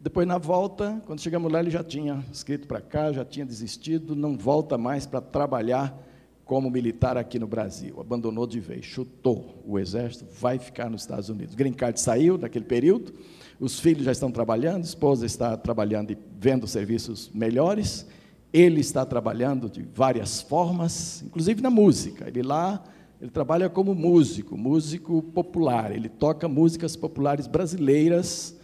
depois 0.00 0.26
na 0.28 0.38
volta, 0.38 1.02
quando 1.06 1.20
chegamos 1.20 1.50
lá, 1.50 1.58
ele 1.58 1.70
já 1.70 1.82
tinha 1.82 2.24
escrito 2.32 2.68
para 2.68 2.80
cá, 2.80 3.12
já 3.12 3.24
tinha 3.24 3.44
desistido, 3.44 4.14
não 4.14 4.38
volta 4.38 4.78
mais 4.78 5.06
para 5.06 5.20
trabalhar 5.20 6.06
como 6.44 6.70
militar 6.70 7.16
aqui 7.16 7.36
no 7.36 7.48
Brasil. 7.48 8.00
Abandonou 8.00 8.46
de 8.46 8.60
vez, 8.60 8.84
chutou 8.84 9.60
o 9.66 9.76
exército, 9.76 10.24
vai 10.40 10.56
ficar 10.56 10.88
nos 10.88 11.02
Estados 11.02 11.28
Unidos. 11.28 11.54
Green 11.56 11.72
Card 11.72 12.00
saiu 12.00 12.38
daquele 12.38 12.64
período, 12.64 13.12
os 13.58 13.80
filhos 13.80 14.04
já 14.04 14.12
estão 14.12 14.30
trabalhando, 14.30 14.82
a 14.82 14.86
esposa 14.86 15.26
está 15.26 15.56
trabalhando 15.56 16.12
e 16.12 16.18
vendo 16.38 16.66
serviços 16.68 17.28
melhores, 17.34 18.06
ele 18.52 18.80
está 18.80 19.04
trabalhando 19.04 19.68
de 19.68 19.82
várias 19.82 20.40
formas, 20.40 21.22
inclusive 21.22 21.60
na 21.60 21.70
música. 21.70 22.28
Ele 22.28 22.44
lá, 22.44 22.82
ele 23.20 23.32
trabalha 23.32 23.68
como 23.68 23.96
músico, 23.96 24.56
músico 24.56 25.22
popular, 25.22 25.90
ele 25.90 26.08
toca 26.08 26.46
músicas 26.46 26.94
populares 26.94 27.48
brasileiras 27.48 28.57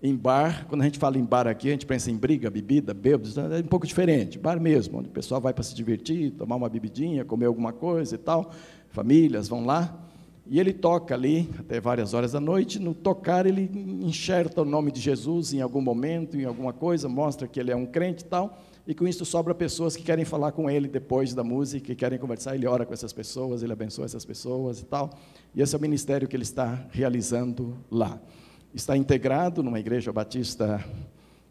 em 0.00 0.14
bar, 0.14 0.64
quando 0.68 0.82
a 0.82 0.84
gente 0.84 0.98
fala 0.98 1.18
em 1.18 1.24
bar 1.24 1.48
aqui, 1.48 1.68
a 1.68 1.72
gente 1.72 1.84
pensa 1.84 2.10
em 2.10 2.16
briga, 2.16 2.48
bebida, 2.48 2.94
bêbados, 2.94 3.36
é 3.36 3.58
um 3.58 3.62
pouco 3.64 3.84
diferente. 3.86 4.38
Bar 4.38 4.60
mesmo, 4.60 4.98
onde 4.98 5.08
o 5.08 5.12
pessoal 5.12 5.40
vai 5.40 5.52
para 5.52 5.64
se 5.64 5.74
divertir, 5.74 6.30
tomar 6.30 6.54
uma 6.54 6.68
bebidinha, 6.68 7.24
comer 7.24 7.46
alguma 7.46 7.72
coisa 7.72 8.14
e 8.14 8.18
tal. 8.18 8.52
Famílias 8.90 9.48
vão 9.48 9.66
lá. 9.66 10.04
E 10.46 10.58
ele 10.58 10.72
toca 10.72 11.14
ali 11.14 11.50
até 11.58 11.80
várias 11.80 12.14
horas 12.14 12.32
da 12.32 12.40
noite. 12.40 12.78
No 12.78 12.94
tocar, 12.94 13.44
ele 13.44 13.68
enxerta 14.00 14.62
o 14.62 14.64
nome 14.64 14.92
de 14.92 15.00
Jesus 15.00 15.52
em 15.52 15.60
algum 15.60 15.80
momento, 15.80 16.38
em 16.38 16.44
alguma 16.44 16.72
coisa, 16.72 17.08
mostra 17.08 17.48
que 17.48 17.58
ele 17.58 17.72
é 17.72 17.76
um 17.76 17.84
crente 17.84 18.22
e 18.22 18.26
tal. 18.26 18.62
E 18.86 18.94
com 18.94 19.06
isso 19.06 19.24
sobra 19.26 19.54
pessoas 19.54 19.96
que 19.96 20.02
querem 20.02 20.24
falar 20.24 20.52
com 20.52 20.70
ele 20.70 20.88
depois 20.88 21.34
da 21.34 21.44
música, 21.44 21.84
que 21.84 21.94
querem 21.96 22.18
conversar. 22.18 22.54
Ele 22.54 22.66
ora 22.66 22.86
com 22.86 22.94
essas 22.94 23.12
pessoas, 23.12 23.64
ele 23.64 23.72
abençoa 23.72 24.04
essas 24.04 24.24
pessoas 24.24 24.80
e 24.80 24.84
tal. 24.84 25.10
E 25.54 25.60
esse 25.60 25.74
é 25.74 25.78
o 25.78 25.82
ministério 25.82 26.28
que 26.28 26.36
ele 26.36 26.44
está 26.44 26.86
realizando 26.92 27.76
lá 27.90 28.18
está 28.74 28.96
integrado 28.96 29.62
numa 29.62 29.80
igreja 29.80 30.12
batista 30.12 30.84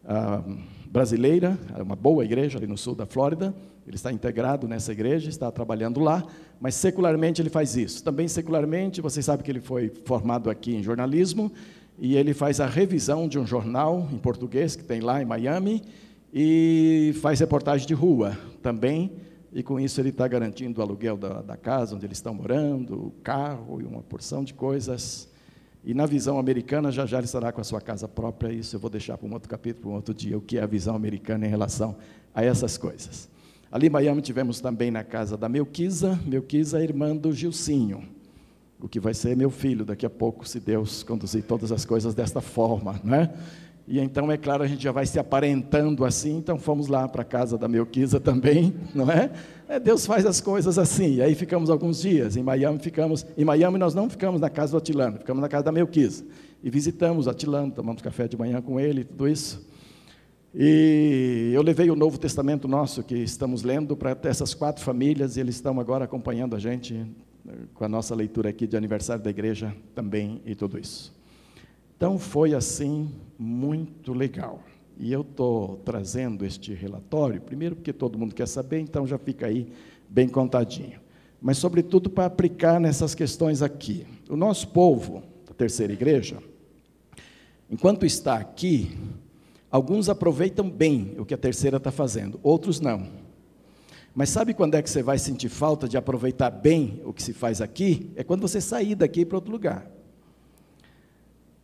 ah, 0.04 0.42
brasileira, 0.86 1.58
é 1.76 1.82
uma 1.82 1.96
boa 1.96 2.24
igreja 2.24 2.58
ali 2.58 2.66
no 2.66 2.78
sul 2.78 2.94
da 2.94 3.06
Flórida. 3.06 3.54
Ele 3.86 3.96
está 3.96 4.12
integrado 4.12 4.68
nessa 4.68 4.92
igreja, 4.92 5.30
está 5.30 5.50
trabalhando 5.50 6.00
lá, 6.00 6.24
mas 6.60 6.74
secularmente 6.74 7.40
ele 7.40 7.48
faz 7.48 7.76
isso. 7.76 8.04
Também 8.04 8.28
secularmente, 8.28 9.00
vocês 9.00 9.24
sabem 9.24 9.44
que 9.44 9.50
ele 9.50 9.60
foi 9.60 9.90
formado 10.04 10.50
aqui 10.50 10.74
em 10.74 10.82
jornalismo 10.82 11.50
e 11.98 12.14
ele 12.16 12.34
faz 12.34 12.60
a 12.60 12.66
revisão 12.66 13.26
de 13.26 13.38
um 13.38 13.46
jornal 13.46 14.06
em 14.12 14.18
português 14.18 14.76
que 14.76 14.84
tem 14.84 15.00
lá 15.00 15.22
em 15.22 15.24
Miami 15.24 15.82
e 16.32 17.14
faz 17.22 17.40
reportagem 17.40 17.86
de 17.86 17.94
rua 17.94 18.36
também. 18.62 19.12
E 19.52 19.62
com 19.62 19.80
isso 19.80 20.00
ele 20.00 20.10
está 20.10 20.28
garantindo 20.28 20.80
o 20.80 20.82
aluguel 20.82 21.16
da, 21.16 21.40
da 21.40 21.56
casa 21.56 21.96
onde 21.96 22.04
eles 22.04 22.18
estão 22.18 22.34
morando, 22.34 23.06
o 23.06 23.10
carro 23.22 23.80
e 23.80 23.84
uma 23.84 24.02
porção 24.02 24.44
de 24.44 24.52
coisas 24.52 25.28
e 25.84 25.94
na 25.94 26.06
visão 26.06 26.38
americana, 26.38 26.90
já 26.90 27.06
já 27.06 27.18
ele 27.18 27.26
estará 27.26 27.52
com 27.52 27.60
a 27.60 27.64
sua 27.64 27.80
casa 27.80 28.06
própria. 28.06 28.52
Isso 28.52 28.76
eu 28.76 28.80
vou 28.80 28.90
deixar 28.90 29.16
para 29.16 29.28
um 29.28 29.32
outro 29.32 29.48
capítulo, 29.48 29.82
para 29.82 29.90
um 29.90 29.94
outro 29.94 30.12
dia, 30.12 30.36
o 30.36 30.40
que 30.40 30.58
é 30.58 30.62
a 30.62 30.66
visão 30.66 30.94
americana 30.94 31.46
em 31.46 31.48
relação 31.48 31.96
a 32.34 32.44
essas 32.44 32.76
coisas. 32.76 33.28
Ali 33.70 33.86
em 33.86 33.90
Miami 33.90 34.22
tivemos 34.22 34.60
também 34.60 34.90
na 34.90 35.04
casa 35.04 35.36
da 35.36 35.48
Melquisa, 35.48 36.18
Melquisa, 36.26 36.82
irmã 36.82 37.14
do 37.14 37.32
Gilcinho, 37.32 38.02
o 38.80 38.88
que 38.88 38.98
vai 38.98 39.12
ser 39.12 39.36
meu 39.36 39.50
filho 39.50 39.84
daqui 39.84 40.06
a 40.06 40.10
pouco, 40.10 40.48
se 40.48 40.58
Deus 40.58 41.02
conduzir 41.02 41.42
todas 41.42 41.70
as 41.70 41.84
coisas 41.84 42.14
desta 42.14 42.40
forma, 42.40 43.00
não 43.04 43.14
é? 43.14 43.34
E 43.90 43.98
então, 43.98 44.30
é 44.30 44.36
claro, 44.36 44.62
a 44.62 44.66
gente 44.66 44.82
já 44.82 44.92
vai 44.92 45.06
se 45.06 45.18
aparentando 45.18 46.04
assim, 46.04 46.36
então 46.36 46.58
fomos 46.58 46.88
lá 46.88 47.08
para 47.08 47.22
a 47.22 47.24
casa 47.24 47.56
da 47.56 47.66
Melquisa 47.66 48.20
também, 48.20 48.74
não 48.94 49.10
é? 49.10 49.30
é? 49.66 49.80
Deus 49.80 50.04
faz 50.04 50.26
as 50.26 50.42
coisas 50.42 50.78
assim. 50.78 51.14
E 51.14 51.22
aí 51.22 51.34
ficamos 51.34 51.70
alguns 51.70 52.02
dias. 52.02 52.36
Em 52.36 52.42
Miami 52.42 52.78
ficamos. 52.80 53.24
Em 53.34 53.46
Miami 53.46 53.78
nós 53.78 53.94
não 53.94 54.10
ficamos 54.10 54.42
na 54.42 54.50
casa 54.50 54.72
do 54.72 54.76
Atilano, 54.76 55.16
ficamos 55.16 55.40
na 55.40 55.48
casa 55.48 55.64
da 55.64 55.72
Melquisa. 55.72 56.22
E 56.62 56.68
visitamos 56.68 57.26
o 57.26 57.30
Atilano, 57.30 57.72
tomamos 57.72 58.02
café 58.02 58.28
de 58.28 58.36
manhã 58.36 58.60
com 58.60 58.78
ele, 58.78 59.04
tudo 59.04 59.26
isso. 59.26 59.66
E 60.54 61.50
eu 61.54 61.62
levei 61.62 61.90
o 61.90 61.96
Novo 61.96 62.18
Testamento 62.18 62.68
nosso 62.68 63.02
que 63.02 63.16
estamos 63.16 63.62
lendo 63.62 63.96
para 63.96 64.14
essas 64.24 64.52
quatro 64.52 64.84
famílias, 64.84 65.36
e 65.36 65.40
eles 65.40 65.54
estão 65.54 65.80
agora 65.80 66.04
acompanhando 66.04 66.54
a 66.54 66.58
gente 66.58 67.06
eh, 67.48 67.52
com 67.72 67.84
a 67.84 67.88
nossa 67.88 68.14
leitura 68.14 68.50
aqui 68.50 68.66
de 68.66 68.76
aniversário 68.76 69.22
da 69.22 69.30
igreja 69.30 69.74
também 69.94 70.42
e 70.44 70.54
tudo 70.54 70.78
isso. 70.78 71.17
Então 71.98 72.16
foi 72.16 72.54
assim 72.54 73.10
muito 73.36 74.12
legal. 74.12 74.62
E 74.96 75.12
eu 75.12 75.22
estou 75.22 75.78
trazendo 75.78 76.46
este 76.46 76.72
relatório, 76.72 77.40
primeiro 77.40 77.74
porque 77.74 77.92
todo 77.92 78.16
mundo 78.16 78.36
quer 78.36 78.46
saber, 78.46 78.78
então 78.78 79.04
já 79.04 79.18
fica 79.18 79.46
aí 79.46 79.66
bem 80.08 80.28
contadinho. 80.28 81.00
Mas, 81.42 81.58
sobretudo, 81.58 82.08
para 82.08 82.26
aplicar 82.26 82.80
nessas 82.80 83.16
questões 83.16 83.62
aqui. 83.62 84.06
O 84.30 84.36
nosso 84.36 84.68
povo, 84.68 85.24
a 85.50 85.54
terceira 85.54 85.92
igreja, 85.92 86.38
enquanto 87.68 88.06
está 88.06 88.36
aqui, 88.36 88.96
alguns 89.68 90.08
aproveitam 90.08 90.70
bem 90.70 91.16
o 91.18 91.24
que 91.24 91.34
a 91.34 91.38
terceira 91.38 91.78
está 91.78 91.90
fazendo, 91.90 92.38
outros 92.44 92.80
não. 92.80 93.08
Mas 94.14 94.30
sabe 94.30 94.54
quando 94.54 94.76
é 94.76 94.82
que 94.82 94.90
você 94.90 95.02
vai 95.02 95.18
sentir 95.18 95.48
falta 95.48 95.88
de 95.88 95.96
aproveitar 95.96 96.50
bem 96.50 97.02
o 97.04 97.12
que 97.12 97.22
se 97.24 97.32
faz 97.32 97.60
aqui? 97.60 98.12
É 98.14 98.22
quando 98.22 98.42
você 98.42 98.60
sair 98.60 98.94
daqui 98.94 99.24
para 99.24 99.36
outro 99.36 99.50
lugar. 99.50 99.97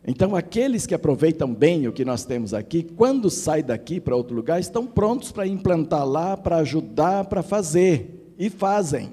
Então, 0.07 0.35
aqueles 0.35 0.85
que 0.85 0.93
aproveitam 0.93 1.51
bem 1.51 1.87
o 1.87 1.93
que 1.93 2.05
nós 2.05 2.23
temos 2.23 2.53
aqui, 2.53 2.83
quando 2.83 3.27
sai 3.29 3.63
daqui 3.63 3.99
para 3.99 4.15
outro 4.15 4.35
lugar, 4.35 4.59
estão 4.59 4.85
prontos 4.85 5.31
para 5.31 5.47
implantar 5.47 6.05
lá, 6.05 6.37
para 6.37 6.57
ajudar, 6.57 7.25
para 7.25 7.41
fazer, 7.41 8.33
e 8.37 8.49
fazem. 8.49 9.11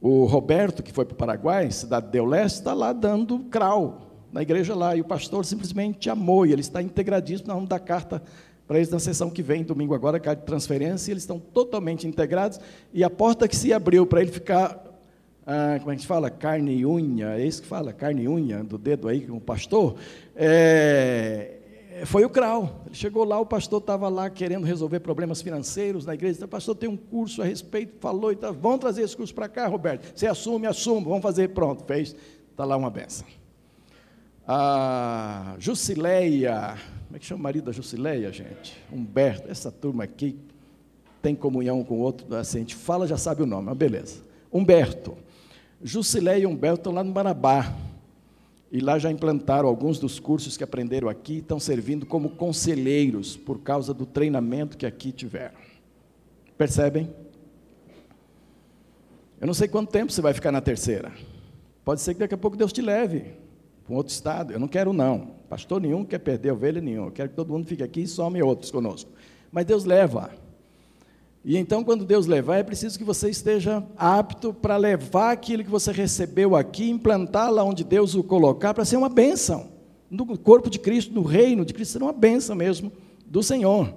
O 0.00 0.24
Roberto, 0.24 0.82
que 0.82 0.90
foi 0.90 1.04
para 1.04 1.12
o 1.12 1.16
Paraguai, 1.16 1.70
cidade 1.70 2.10
de 2.10 2.20
Leste, 2.20 2.56
está 2.56 2.72
lá 2.72 2.94
dando 2.94 3.40
crau 3.50 4.08
na 4.32 4.40
igreja 4.40 4.74
lá, 4.74 4.96
e 4.96 5.02
o 5.02 5.04
pastor 5.04 5.44
simplesmente 5.44 6.08
amou, 6.08 6.46
e 6.46 6.52
ele 6.52 6.62
está 6.62 6.80
integradíssimo, 6.80 7.48
nós 7.48 7.56
vamos 7.56 7.68
dar 7.68 7.78
carta 7.78 8.22
para 8.66 8.78
eles 8.78 8.88
na 8.88 8.98
sessão 8.98 9.28
que 9.28 9.42
vem, 9.42 9.62
domingo 9.62 9.94
agora, 9.94 10.18
carta 10.18 10.40
de 10.40 10.46
transferência, 10.46 11.10
e 11.10 11.12
eles 11.12 11.24
estão 11.24 11.38
totalmente 11.38 12.06
integrados, 12.06 12.58
e 12.90 13.04
a 13.04 13.10
porta 13.10 13.46
que 13.46 13.54
se 13.54 13.70
abriu 13.70 14.06
para 14.06 14.22
ele 14.22 14.30
ficar 14.32 14.91
ah, 15.46 15.76
como 15.80 15.90
é 15.90 15.96
que 15.96 16.02
se 16.02 16.06
fala? 16.06 16.30
Carne 16.30 16.72
e 16.72 16.86
unha, 16.86 17.34
é 17.36 17.46
isso 17.46 17.62
que 17.62 17.68
fala, 17.68 17.92
carne 17.92 18.22
e 18.22 18.28
unha 18.28 18.62
do 18.62 18.78
dedo 18.78 19.08
aí 19.08 19.26
com 19.26 19.36
o 19.36 19.40
pastor. 19.40 19.96
É, 20.36 21.58
foi 22.06 22.24
o 22.24 22.30
Crau. 22.30 22.82
Ele 22.86 22.94
chegou 22.94 23.24
lá, 23.24 23.38
o 23.40 23.46
pastor 23.46 23.80
estava 23.80 24.08
lá 24.08 24.30
querendo 24.30 24.64
resolver 24.64 25.00
problemas 25.00 25.42
financeiros 25.42 26.06
na 26.06 26.14
igreja. 26.14 26.44
O 26.44 26.48
pastor 26.48 26.74
tem 26.74 26.88
um 26.88 26.96
curso 26.96 27.42
a 27.42 27.44
respeito, 27.44 27.96
falou 28.00 28.32
e 28.32 28.36
tal. 28.36 28.52
Vamos 28.54 28.78
trazer 28.78 29.02
esse 29.02 29.16
curso 29.16 29.34
para 29.34 29.48
cá, 29.48 29.66
Roberto. 29.66 30.16
Você 30.16 30.26
assume, 30.26 30.66
assume, 30.66 31.04
vamos 31.04 31.22
fazer, 31.22 31.48
pronto, 31.48 31.84
fez. 31.84 32.14
Está 32.50 32.64
lá 32.64 32.76
uma 32.76 32.90
benção. 32.90 33.26
A 34.46 35.54
Jusileia, 35.58 36.76
como 37.06 37.16
é 37.16 37.18
que 37.18 37.26
chama 37.26 37.40
o 37.40 37.42
marido 37.42 37.64
da 37.64 37.72
Jusileia, 37.72 38.32
gente? 38.32 38.76
Humberto, 38.92 39.50
essa 39.50 39.70
turma 39.70 40.04
aqui 40.04 40.38
tem 41.20 41.34
comunhão 41.34 41.84
com 41.84 41.94
o 41.94 42.00
outro, 42.00 42.34
assim, 42.34 42.58
a 42.58 42.60
gente 42.60 42.74
fala, 42.74 43.06
já 43.06 43.16
sabe 43.16 43.42
o 43.42 43.46
nome, 43.46 43.66
mas 43.66 43.76
beleza. 43.76 44.22
Humberto. 44.52 45.16
Jusilé 45.82 46.40
e 46.40 46.46
Humberto 46.46 46.80
estão 46.80 46.92
lá 46.92 47.02
no 47.02 47.12
Marabá. 47.12 47.74
E 48.70 48.80
lá 48.80 48.98
já 48.98 49.10
implantaram 49.10 49.68
alguns 49.68 49.98
dos 49.98 50.18
cursos 50.18 50.56
que 50.56 50.64
aprenderam 50.64 51.08
aqui, 51.08 51.38
estão 51.38 51.60
servindo 51.60 52.06
como 52.06 52.30
conselheiros 52.30 53.36
por 53.36 53.60
causa 53.60 53.92
do 53.92 54.06
treinamento 54.06 54.78
que 54.78 54.86
aqui 54.86 55.12
tiveram. 55.12 55.58
Percebem? 56.56 57.12
Eu 59.38 59.46
não 59.46 59.52
sei 59.52 59.68
quanto 59.68 59.90
tempo 59.90 60.10
você 60.10 60.22
vai 60.22 60.32
ficar 60.32 60.50
na 60.50 60.60
terceira. 60.60 61.12
Pode 61.84 62.00
ser 62.00 62.14
que 62.14 62.20
daqui 62.20 62.34
a 62.34 62.38
pouco 62.38 62.56
Deus 62.56 62.72
te 62.72 62.80
leve 62.80 63.34
para 63.84 63.92
um 63.92 63.96
outro 63.96 64.12
estado. 64.12 64.52
Eu 64.52 64.60
não 64.60 64.68
quero, 64.68 64.92
não. 64.92 65.32
Pastor 65.50 65.80
nenhum 65.80 66.04
quer 66.04 66.20
perder 66.20 66.52
ovelha 66.52 66.80
nenhum. 66.80 67.06
Eu 67.06 67.10
quero 67.10 67.28
que 67.28 67.34
todo 67.34 67.52
mundo 67.52 67.66
fique 67.66 67.82
aqui 67.82 68.02
e 68.02 68.06
some 68.06 68.40
outros 68.42 68.70
conosco. 68.70 69.10
Mas 69.50 69.66
Deus 69.66 69.84
leva. 69.84 70.30
E 71.44 71.56
então, 71.56 71.82
quando 71.82 72.04
Deus 72.04 72.26
levar, 72.26 72.58
é 72.58 72.62
preciso 72.62 72.96
que 72.96 73.04
você 73.04 73.28
esteja 73.28 73.82
apto 73.96 74.54
para 74.54 74.76
levar 74.76 75.32
aquilo 75.32 75.64
que 75.64 75.70
você 75.70 75.90
recebeu 75.90 76.54
aqui, 76.54 76.88
implantar 76.88 77.50
lá 77.50 77.64
onde 77.64 77.82
Deus 77.82 78.14
o 78.14 78.22
colocar, 78.22 78.72
para 78.72 78.84
ser 78.84 78.96
uma 78.96 79.08
bênção. 79.08 79.72
No 80.08 80.38
corpo 80.38 80.70
de 80.70 80.78
Cristo, 80.78 81.12
no 81.12 81.22
reino 81.22 81.64
de 81.64 81.74
Cristo, 81.74 81.92
ser 81.92 82.02
uma 82.02 82.12
bênção 82.12 82.54
mesmo 82.54 82.92
do 83.26 83.42
Senhor. 83.42 83.92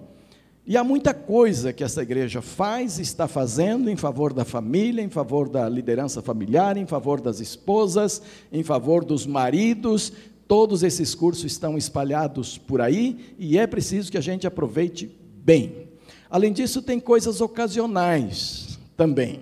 E 0.68 0.76
há 0.76 0.84
muita 0.84 1.14
coisa 1.14 1.72
que 1.72 1.84
essa 1.84 2.02
igreja 2.02 2.42
faz 2.42 2.98
está 2.98 3.28
fazendo 3.28 3.88
em 3.88 3.96
favor 3.96 4.34
da 4.34 4.44
família, 4.44 5.04
em 5.04 5.10
favor 5.10 5.48
da 5.48 5.70
liderança 5.70 6.24
familiar, 6.24 6.76
em 6.76 6.88
favor 6.88 7.22
das 7.22 7.40
esposas, 7.40 8.20
em 8.52 8.64
favor 8.64 9.06
dos 9.06 9.28
maridos. 9.28 10.12
Todos 10.48 10.82
esses 10.82 11.14
cursos 11.14 11.46
estão 11.46 11.78
espalhados 11.78 12.58
por 12.58 12.82
aí 12.82 13.36
e 13.38 13.60
é 13.60 13.68
preciso 13.68 14.12
que 14.12 14.18
a 14.18 14.22
gente 14.22 14.48
aproveite 14.48 15.16
bem. 15.44 15.85
Além 16.36 16.52
disso, 16.52 16.82
tem 16.82 17.00
coisas 17.00 17.40
ocasionais 17.40 18.78
também. 18.98 19.40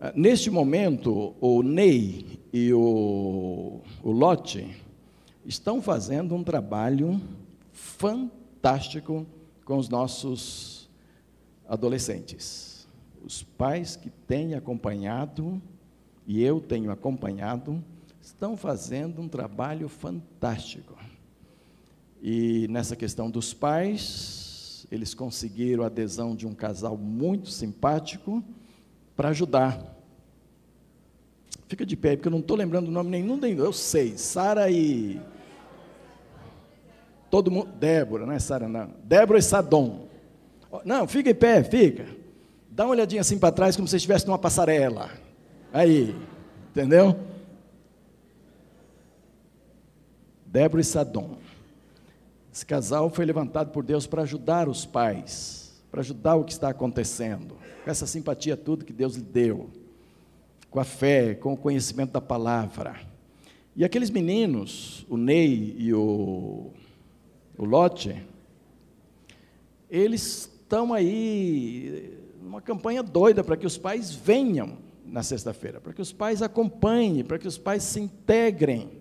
Ah, 0.00 0.12
neste 0.14 0.48
momento, 0.48 1.34
o 1.40 1.64
Ney 1.64 2.38
e 2.52 2.72
o, 2.72 3.80
o 4.00 4.12
Lote 4.12 4.80
estão 5.44 5.82
fazendo 5.82 6.32
um 6.32 6.44
trabalho 6.44 7.20
fantástico 7.72 9.26
com 9.64 9.78
os 9.78 9.88
nossos 9.88 10.88
adolescentes. 11.68 12.86
Os 13.24 13.42
pais 13.42 13.96
que 13.96 14.10
têm 14.10 14.54
acompanhado, 14.54 15.60
e 16.24 16.40
eu 16.40 16.60
tenho 16.60 16.92
acompanhado, 16.92 17.82
estão 18.22 18.56
fazendo 18.56 19.20
um 19.20 19.26
trabalho 19.28 19.88
fantástico. 19.88 20.94
E 22.22 22.68
nessa 22.68 22.94
questão 22.94 23.28
dos 23.28 23.52
pais, 23.52 24.49
eles 24.90 25.14
conseguiram 25.14 25.84
a 25.84 25.86
adesão 25.86 26.34
de 26.34 26.46
um 26.46 26.54
casal 26.54 26.96
muito 26.96 27.48
simpático 27.50 28.42
para 29.14 29.28
ajudar. 29.28 29.96
Fica 31.68 31.86
de 31.86 31.96
pé, 31.96 32.16
porque 32.16 32.26
eu 32.26 32.32
não 32.32 32.40
estou 32.40 32.56
lembrando 32.56 32.88
o 32.88 32.90
nome 32.90 33.10
nenhum, 33.10 33.38
eu 33.44 33.72
sei, 33.72 34.18
Sara 34.18 34.68
e. 34.70 35.20
Todo 37.30 37.50
mundo. 37.50 37.70
Débora, 37.78 38.26
não 38.26 38.32
é 38.32 38.40
Sara, 38.40 38.68
não. 38.68 38.92
Débora 39.04 39.38
e 39.38 39.42
Sadom. 39.42 40.08
Não, 40.84 41.06
fica 41.06 41.30
em 41.30 41.34
pé, 41.34 41.62
fica. 41.62 42.06
Dá 42.68 42.84
uma 42.84 42.90
olhadinha 42.90 43.20
assim 43.20 43.38
para 43.38 43.52
trás, 43.52 43.76
como 43.76 43.86
se 43.86 43.96
estivesse 43.96 44.26
numa 44.26 44.38
passarela. 44.38 45.10
Aí, 45.72 46.16
entendeu? 46.70 47.16
Débora 50.44 50.80
e 50.80 50.84
Sadom. 50.84 51.38
Esse 52.52 52.66
casal 52.66 53.08
foi 53.10 53.24
levantado 53.24 53.70
por 53.70 53.84
Deus 53.84 54.06
para 54.06 54.22
ajudar 54.22 54.68
os 54.68 54.84
pais, 54.84 55.82
para 55.90 56.00
ajudar 56.00 56.34
o 56.34 56.44
que 56.44 56.52
está 56.52 56.68
acontecendo, 56.70 57.56
com 57.84 57.90
essa 57.90 58.06
simpatia 58.06 58.56
tudo 58.56 58.84
que 58.84 58.92
Deus 58.92 59.14
lhe 59.14 59.22
deu, 59.22 59.70
com 60.68 60.80
a 60.80 60.84
fé, 60.84 61.34
com 61.34 61.52
o 61.52 61.56
conhecimento 61.56 62.12
da 62.12 62.20
palavra. 62.20 63.00
E 63.76 63.84
aqueles 63.84 64.10
meninos, 64.10 65.06
o 65.08 65.16
Ney 65.16 65.76
e 65.78 65.94
o, 65.94 66.72
o 67.56 67.64
Lote, 67.64 68.20
eles 69.88 70.50
estão 70.62 70.92
aí 70.92 72.18
numa 72.42 72.60
campanha 72.60 73.02
doida 73.02 73.44
para 73.44 73.56
que 73.56 73.66
os 73.66 73.78
pais 73.78 74.12
venham 74.12 74.78
na 75.04 75.22
sexta-feira, 75.22 75.80
para 75.80 75.92
que 75.92 76.02
os 76.02 76.12
pais 76.12 76.42
acompanhem, 76.42 77.24
para 77.24 77.38
que 77.38 77.48
os 77.48 77.58
pais 77.58 77.82
se 77.82 78.00
integrem. 78.00 78.99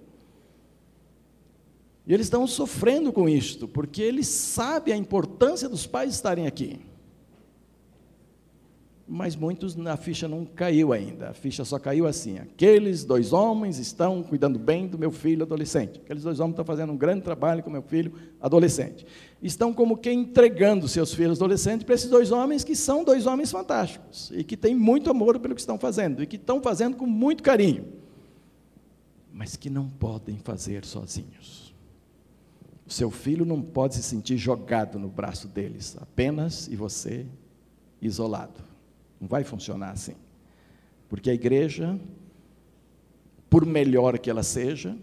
E 2.09 2.13
eles 2.13 2.25
estão 2.25 2.47
sofrendo 2.47 3.13
com 3.13 3.29
isto, 3.29 3.67
porque 3.67 4.01
eles 4.01 4.25
sabem 4.25 4.95
a 4.95 4.97
importância 4.97 5.69
dos 5.69 5.85
pais 5.85 6.11
estarem 6.11 6.47
aqui. 6.47 6.79
Mas 9.07 9.35
muitos 9.35 9.75
na 9.75 9.95
ficha 9.95 10.27
não 10.27 10.43
caiu 10.43 10.91
ainda. 10.91 11.29
A 11.29 11.33
ficha 11.35 11.63
só 11.63 11.77
caiu 11.77 12.07
assim: 12.07 12.39
aqueles 12.39 13.05
dois 13.05 13.31
homens 13.31 13.77
estão 13.77 14.23
cuidando 14.23 14.57
bem 14.57 14.87
do 14.87 14.97
meu 14.97 15.11
filho 15.11 15.43
adolescente. 15.43 15.99
Aqueles 16.03 16.23
dois 16.23 16.39
homens 16.39 16.53
estão 16.53 16.65
fazendo 16.65 16.91
um 16.93 16.97
grande 16.97 17.21
trabalho 17.21 17.61
com 17.61 17.69
meu 17.69 17.83
filho 17.83 18.11
adolescente. 18.41 19.05
Estão 19.39 19.71
como 19.71 19.95
que 19.95 20.11
entregando 20.11 20.87
seus 20.87 21.13
filhos 21.13 21.37
adolescentes 21.37 21.83
para 21.83 21.93
esses 21.93 22.09
dois 22.09 22.31
homens 22.31 22.63
que 22.63 22.75
são 22.75 23.03
dois 23.03 23.27
homens 23.27 23.51
fantásticos 23.51 24.31
e 24.33 24.43
que 24.43 24.57
têm 24.57 24.73
muito 24.73 25.11
amor 25.11 25.37
pelo 25.39 25.53
que 25.53 25.61
estão 25.61 25.77
fazendo 25.77 26.23
e 26.23 26.25
que 26.25 26.37
estão 26.37 26.59
fazendo 26.59 26.97
com 26.97 27.05
muito 27.05 27.43
carinho, 27.43 27.85
mas 29.31 29.55
que 29.55 29.69
não 29.69 29.87
podem 29.87 30.39
fazer 30.39 30.83
sozinhos. 30.85 31.68
O 32.89 32.91
seu 32.91 33.11
filho 33.11 33.45
não 33.45 33.61
pode 33.61 33.93
se 33.93 34.01
sentir 34.01 34.35
jogado 34.35 34.97
no 34.97 35.09
braço 35.09 35.47
deles, 35.47 35.95
apenas 36.01 36.67
e 36.67 36.75
você 36.75 37.27
isolado. 38.01 38.63
Não 39.21 39.27
vai 39.27 39.43
funcionar 39.43 39.91
assim. 39.91 40.15
Porque 41.07 41.29
a 41.29 41.33
igreja, 41.35 41.99
por 43.47 43.63
melhor 43.63 44.17
que 44.17 44.27
ela 44.27 44.41
seja, 44.41 44.97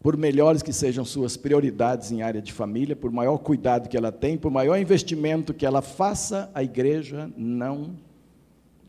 por 0.00 0.16
melhores 0.16 0.62
que 0.62 0.72
sejam 0.72 1.04
suas 1.04 1.36
prioridades 1.36 2.10
em 2.10 2.22
área 2.22 2.40
de 2.40 2.54
família, 2.54 2.96
por 2.96 3.12
maior 3.12 3.36
cuidado 3.36 3.86
que 3.86 3.96
ela 3.96 4.10
tem, 4.10 4.38
por 4.38 4.50
maior 4.50 4.78
investimento 4.78 5.52
que 5.52 5.66
ela 5.66 5.82
faça, 5.82 6.50
a 6.54 6.62
igreja 6.62 7.30
não 7.36 7.98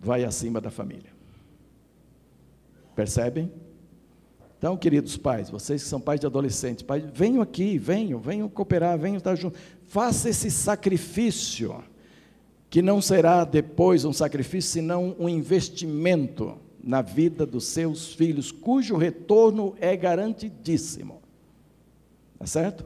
vai 0.01 0.23
acima 0.23 0.61
da 0.61 0.71
família. 0.71 1.11
Percebem? 2.95 3.51
Então, 4.63 4.77
queridos 4.77 5.17
pais, 5.17 5.49
vocês 5.49 5.83
que 5.83 5.89
são 5.89 5.99
pais 5.99 6.21
de 6.21 6.25
adolescentes, 6.25 6.83
pais, 6.83 7.03
venham 7.13 7.41
aqui, 7.41 7.77
venham, 7.77 8.17
venham 8.17 8.47
cooperar, 8.47 8.97
venham 8.97 9.17
estar 9.17 9.35
juntos. 9.35 9.59
Faça 9.89 10.29
esse 10.29 10.49
sacrifício, 10.49 11.83
que 12.69 12.81
não 12.81 13.01
será 13.01 13.43
depois 13.43 14.05
um 14.05 14.13
sacrifício, 14.13 14.71
senão 14.71 15.17
um 15.19 15.27
investimento 15.27 16.57
na 16.81 17.01
vida 17.01 17.45
dos 17.45 17.65
seus 17.65 18.13
filhos, 18.13 18.53
cujo 18.53 18.95
retorno 18.95 19.75
é 19.81 19.97
garantidíssimo. 19.97 21.21
Tá 22.39 22.45
certo? 22.45 22.85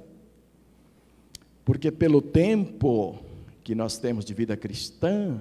Porque 1.63 1.91
pelo 1.91 2.23
tempo 2.23 3.19
que 3.63 3.75
nós 3.75 3.99
temos 3.99 4.25
de 4.25 4.33
vida 4.33 4.57
cristã, 4.57 5.39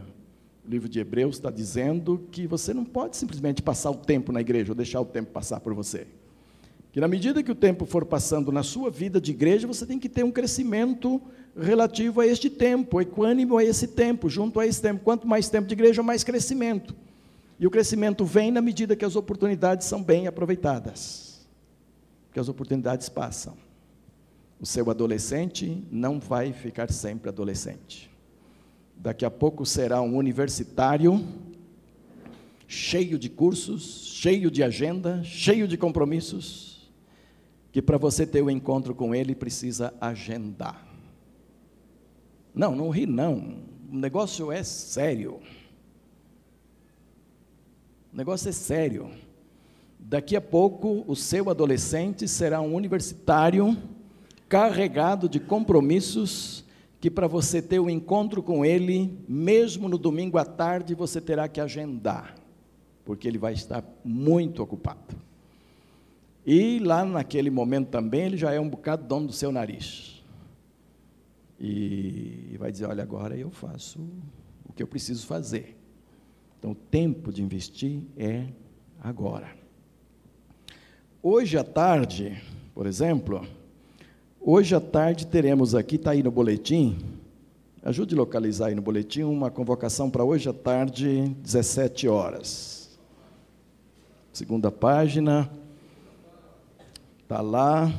o 0.67 0.71
livro 0.71 0.87
de 0.87 1.01
Hebreus 1.01 1.37
está 1.37 1.51
dizendo 1.51 2.29
que 2.31 2.47
você 2.47 2.75
não 2.75 2.85
pode 2.85 3.17
simplesmente 3.17 3.63
passar 3.63 3.91
o 3.91 3.97
tempo 3.97 4.33
na 4.33 4.43
igreja 4.43 4.73
ou 4.73 4.77
deixar 4.77 5.01
o 5.01 5.07
tempo 5.07 5.33
passar 5.33 5.61
por 5.61 5.73
você 5.73 6.07
que 6.97 7.01
na 7.01 7.09
medida 7.09 7.43
que 7.43 7.53
o 7.53 7.55
tempo 7.55 7.85
for 7.85 8.07
passando 8.07 8.51
na 8.51 8.63
sua 8.63 8.89
vida 8.89 9.21
de 9.21 9.31
igreja, 9.31 9.67
você 9.67 9.85
tem 9.85 9.99
que 9.99 10.09
ter 10.09 10.25
um 10.25 10.31
crescimento 10.31 11.21
relativo 11.55 12.23
a 12.23 12.27
este 12.27 12.49
tempo, 12.49 13.03
equânimo 13.03 13.59
a 13.59 13.63
esse 13.63 13.89
tempo, 13.89 14.31
junto 14.31 14.59
a 14.59 14.67
esse 14.67 14.81
tempo. 14.81 15.05
Quanto 15.05 15.29
mais 15.29 15.51
tempo 15.51 15.69
de 15.69 15.75
igreja, 15.75 16.03
mais 16.03 16.25
crescimento. 16.25 16.97
E 17.61 17.67
o 17.67 17.71
crescimento 17.71 18.25
vem 18.25 18.51
na 18.51 18.63
medida 18.63 18.97
que 18.97 19.05
as 19.05 19.15
oportunidades 19.15 19.87
são 19.87 20.03
bem 20.03 20.27
aproveitadas. 20.27 21.47
Que 22.33 22.41
as 22.41 22.49
oportunidades 22.49 23.11
passam. 23.11 23.59
O 24.59 24.65
seu 24.65 24.91
adolescente 24.91 25.87
não 25.93 26.19
vai 26.19 26.55
ficar 26.55 26.91
sempre 26.91 27.29
adolescente. 27.29 28.11
Daqui 28.97 29.27
a 29.27 29.31
pouco 29.31 29.67
será 29.67 30.01
um 30.01 30.17
universitário 30.17 31.23
cheio 32.67 33.19
de 33.19 33.29
cursos, 33.29 34.15
cheio 34.15 34.51
de 34.51 34.63
agenda, 34.63 35.23
cheio 35.23 35.69
de 35.69 35.77
compromissos 35.77 36.76
que 37.77 37.83
para 37.83 37.99
você 37.99 38.27
ter 38.27 38.41
o 38.41 38.47
um 38.47 38.51
encontro 38.51 38.95
com 38.95 39.15
Ele 39.15 39.35
precisa 39.35 39.93
agendar. 40.01 40.83
Não, 42.55 42.75
não 42.75 42.89
ri 42.89 43.05
não. 43.05 43.59
O 43.93 43.97
negócio 43.99 44.51
é 44.51 44.63
sério. 44.63 45.41
O 48.11 48.17
negócio 48.17 48.49
é 48.49 48.53
sério. 48.53 49.11
Daqui 49.99 50.35
a 50.35 50.41
pouco 50.41 51.05
o 51.07 51.15
seu 51.15 51.51
adolescente 51.51 52.27
será 52.27 52.63
um 52.63 52.75
universitário 52.75 53.77
carregado 54.49 55.29
de 55.29 55.39
compromissos 55.39 56.65
que 56.99 57.11
para 57.11 57.27
você 57.27 57.61
ter 57.61 57.79
o 57.79 57.85
um 57.85 57.91
encontro 57.91 58.43
com 58.43 58.65
ele, 58.65 59.23
mesmo 59.29 59.87
no 59.87 59.99
domingo 59.99 60.39
à 60.39 60.47
tarde, 60.47 60.95
você 60.95 61.21
terá 61.21 61.47
que 61.47 61.61
agendar, 61.61 62.37
porque 63.05 63.29
ele 63.29 63.37
vai 63.37 63.53
estar 63.53 63.85
muito 64.03 64.63
ocupado. 64.63 65.26
E 66.47 66.79
lá 66.79 67.05
naquele 67.05 67.51
momento 67.51 67.89
também 67.89 68.27
ele 68.27 68.37
já 68.37 68.53
é 68.53 68.61
um 68.61 68.69
bocado 68.69 69.05
dono 69.05 69.27
do 69.27 69.33
seu 69.33 69.51
nariz. 69.51 70.25
E 71.59 72.55
vai 72.57 72.71
dizer: 72.71 72.87
olha, 72.87 73.03
agora 73.03 73.37
eu 73.37 73.51
faço 73.51 73.99
o 74.65 74.73
que 74.73 74.81
eu 74.81 74.87
preciso 74.87 75.27
fazer. 75.27 75.77
Então 76.57 76.71
o 76.71 76.75
tempo 76.75 77.33
de 77.33 77.43
investir 77.43 78.01
é 78.17 78.47
agora. 79.03 79.49
Hoje 81.21 81.59
à 81.59 81.65
tarde, 81.65 82.41
por 82.73 82.87
exemplo, 82.87 83.45
hoje 84.41 84.73
à 84.73 84.81
tarde 84.81 85.27
teremos 85.27 85.75
aqui, 85.75 85.97
está 85.97 86.13
aí 86.13 86.23
no 86.23 86.31
boletim, 86.31 86.97
ajude 87.83 88.15
a 88.15 88.19
localizar 88.19 88.67
aí 88.67 88.75
no 88.77 88.83
boletim, 88.83 89.23
uma 89.23 89.51
convocação 89.51 90.09
para 90.09 90.23
hoje 90.23 90.49
à 90.49 90.53
tarde, 90.53 91.35
17 91.43 92.07
horas. 92.07 92.97
Segunda 94.33 94.71
página. 94.71 95.51
Está 97.27 97.41
lá. 97.41 97.93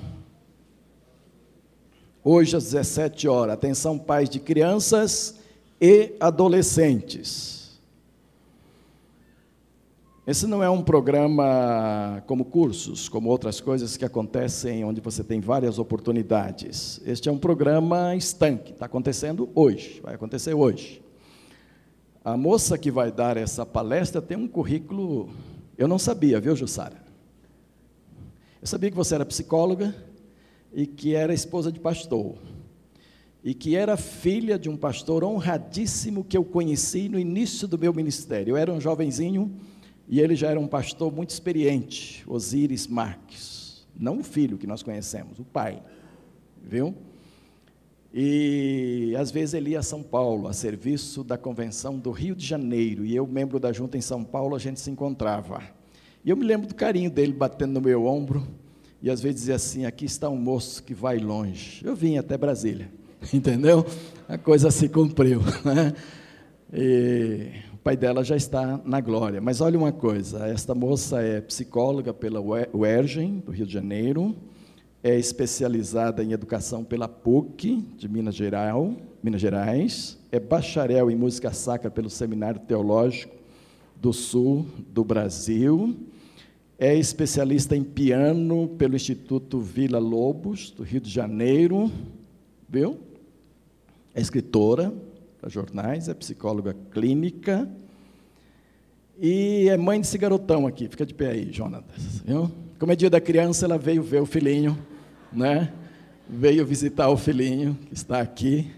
Hoje 2.24 2.56
às 2.56 2.64
17 2.64 3.28
horas. 3.28 3.56
Atenção, 3.56 4.00
pais 4.00 4.30
de 4.30 4.40
crianças 4.40 5.36
e 5.82 6.16
adolescentes. 6.18 7.78
Esse 10.26 10.48
não 10.48 10.64
é 10.64 10.70
um 10.70 10.82
programa 10.82 12.24
como 12.26 12.46
cursos, 12.46 13.10
como 13.10 13.28
outras 13.28 13.60
coisas 13.60 13.98
que 13.98 14.06
acontecem 14.06 14.86
onde 14.86 15.02
você 15.02 15.26
tem 15.26 15.42
várias 15.42 15.78
oportunidades. 15.78 17.02
Este 17.06 17.28
é 17.28 17.32
um 17.32 17.38
programa 17.38 18.16
estanque, 18.16 18.72
está 18.72 18.86
acontecendo 18.86 19.50
hoje, 19.54 20.00
vai 20.02 20.16
acontecer 20.16 20.54
hoje. 20.54 21.04
A 22.24 22.38
moça 22.38 22.78
que 22.78 22.90
vai 22.90 23.12
dar 23.12 23.36
essa 23.36 23.66
palestra 23.66 24.22
tem 24.22 24.38
um 24.38 24.48
currículo, 24.48 25.28
eu 25.78 25.86
não 25.86 26.00
sabia, 26.00 26.40
viu, 26.40 26.56
Jussara? 26.56 27.07
Eu 28.62 28.68
sabia 28.68 28.90
que 28.90 28.96
você 28.96 29.16
era 29.16 29.26
psicóloga 29.26 29.96
e 30.74 30.86
que 30.86 31.16
era 31.16 31.34
esposa 31.34 31.72
de 31.72 31.80
pastor. 31.80 32.38
e 33.44 33.54
que 33.54 33.78
era 33.78 33.96
filha 33.96 34.60
de 34.60 34.70
um 34.70 34.76
pastor 34.76 35.24
honradíssimo 35.24 36.22
que 36.24 36.38
eu 36.38 36.44
conheci 36.44 37.08
no 37.08 37.18
início 37.18 37.66
do 37.66 37.80
meu 37.80 37.94
ministério. 37.94 38.52
Eu 38.52 38.58
era 38.58 38.74
um 38.74 38.82
jovenzinho 38.82 39.56
e 40.06 40.20
ele 40.20 40.36
já 40.36 40.50
era 40.50 40.60
um 40.60 40.68
pastor 40.68 41.14
muito 41.14 41.30
experiente, 41.30 42.26
Osíris 42.28 42.88
Marques. 42.88 43.88
Não 43.98 44.20
o 44.20 44.24
filho 44.24 44.58
que 44.58 44.68
nós 44.68 44.84
conhecemos, 44.84 45.40
o 45.40 45.46
pai. 45.46 45.82
Viu? 46.62 46.94
E 48.14 49.14
às 49.18 49.32
vezes 49.32 49.54
ele 49.54 49.70
ia 49.70 49.80
a 49.80 49.84
São 49.84 50.04
Paulo, 50.04 50.50
a 50.50 50.54
serviço 50.54 51.24
da 51.24 51.38
convenção 51.38 51.98
do 51.98 52.12
Rio 52.12 52.36
de 52.36 52.46
Janeiro, 52.46 53.06
e 53.06 53.16
eu, 53.16 53.26
membro 53.26 53.62
da 53.62 53.72
junta 53.72 53.98
em 53.98 54.02
São 54.02 54.26
Paulo, 54.26 54.56
a 54.56 54.60
gente 54.60 54.80
se 54.82 54.92
encontrava. 54.92 55.62
E 56.28 56.30
eu 56.30 56.36
me 56.36 56.44
lembro 56.44 56.68
do 56.68 56.76
carinho 56.76 57.10
dele 57.10 57.32
batendo 57.32 57.72
no 57.72 57.80
meu 57.80 58.06
ombro, 58.06 58.46
e 59.02 59.10
às 59.10 59.22
vezes 59.22 59.40
dizia 59.40 59.56
assim: 59.56 59.86
aqui 59.86 60.04
está 60.04 60.28
um 60.28 60.36
moço 60.36 60.84
que 60.84 60.94
vai 60.94 61.20
longe. 61.20 61.82
Eu 61.86 61.96
vim 61.96 62.18
até 62.18 62.38
Brasília, 62.38 62.92
entendeu? 63.34 63.86
A 64.28 64.38
coisa 64.38 64.70
se 64.70 64.90
cumpriu. 64.90 65.40
Né? 65.64 65.94
E 66.74 67.50
o 67.74 67.78
pai 67.78 67.96
dela 67.96 68.26
já 68.26 68.36
está 68.36 68.78
na 68.84 69.00
glória. 69.00 69.40
Mas 69.40 69.62
olha 69.62 69.80
uma 69.80 69.94
coisa: 69.94 70.46
esta 70.48 70.76
moça 70.76 71.22
é 71.22 71.40
psicóloga 71.40 72.14
pela 72.14 72.42
UERJ, 72.42 73.44
do 73.46 73.54
Rio 73.54 73.66
de 73.66 73.72
Janeiro 73.72 74.36
é 75.02 75.18
especializada 75.18 76.22
em 76.22 76.34
educação 76.34 76.84
pela 76.84 77.08
PUC 77.08 77.78
de 77.98 78.10
Minas, 78.10 78.36
Minas 79.24 79.40
Gerais, 79.40 80.18
é 80.30 80.40
bacharel 80.40 81.10
em 81.10 81.16
música 81.16 81.54
sacra 81.54 81.90
pelo 81.90 82.10
Seminário 82.10 82.60
Teológico 82.60 83.34
do 83.96 84.12
Sul 84.12 84.66
do 84.90 85.06
Brasil, 85.06 85.96
é 86.80 86.96
especialista 86.96 87.76
em 87.76 87.84
piano 87.84 88.68
pelo 88.78 88.96
Instituto 88.96 89.60
Vila 89.60 89.98
Lobos, 89.98 90.70
do 90.70 90.84
Rio 90.84 91.02
de 91.02 91.10
Janeiro, 91.10 91.92
viu? 92.70 93.00
É 94.14 94.22
escritora 94.22 94.94
para 95.40 95.50
jornais, 95.50 96.08
é 96.08 96.14
psicóloga 96.14 96.76
clínica 96.92 97.68
e 99.20 99.68
é 99.70 99.78
mãe 99.78 100.00
desse 100.00 100.18
garotão 100.18 100.68
aqui. 100.68 100.88
Fica 100.88 101.06
de 101.06 101.14
pé 101.14 101.32
aí, 101.32 101.52
Jonatas, 101.52 102.22
viu? 102.24 102.52
Como 102.78 102.92
é 102.92 102.96
dia 102.96 103.10
da 103.10 103.20
criança, 103.20 103.66
ela 103.66 103.78
veio 103.78 104.04
ver 104.04 104.22
o 104.22 104.26
filhinho, 104.26 104.78
né? 105.34 105.74
Veio 106.30 106.64
visitar 106.64 107.10
o 107.10 107.18
filhinho 107.18 107.76
que 107.88 107.96
está 107.96 108.20
aqui, 108.20 108.70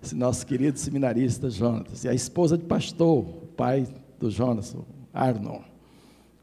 esse 0.00 0.14
nosso 0.14 0.46
querido 0.46 0.78
seminarista 0.78 1.50
Jonas. 1.50 2.04
E 2.04 2.08
a 2.08 2.14
esposa 2.14 2.56
de 2.56 2.64
pastor, 2.64 3.18
o 3.18 3.46
pai 3.56 3.88
do 4.20 4.30
Jonas, 4.30 4.74
o 4.74 4.84
Arnon, 5.12 5.60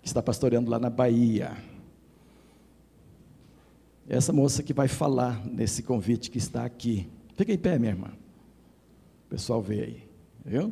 está 0.05 0.21
pastoreando 0.21 0.69
lá 0.69 0.79
na 0.79 0.89
Bahia. 0.89 1.57
Essa 4.07 4.31
moça 4.31 4.61
que 4.61 4.71
vai 4.71 4.87
falar 4.87 5.43
nesse 5.45 5.81
convite 5.81 6.29
que 6.29 6.37
está 6.37 6.63
aqui. 6.63 7.09
Fica 7.35 7.51
em 7.51 7.57
pé, 7.57 7.79
minha 7.79 7.91
irmã. 7.91 8.09
O 9.25 9.29
pessoal 9.29 9.61
vê 9.61 9.81
aí, 9.81 10.07
viu? 10.45 10.71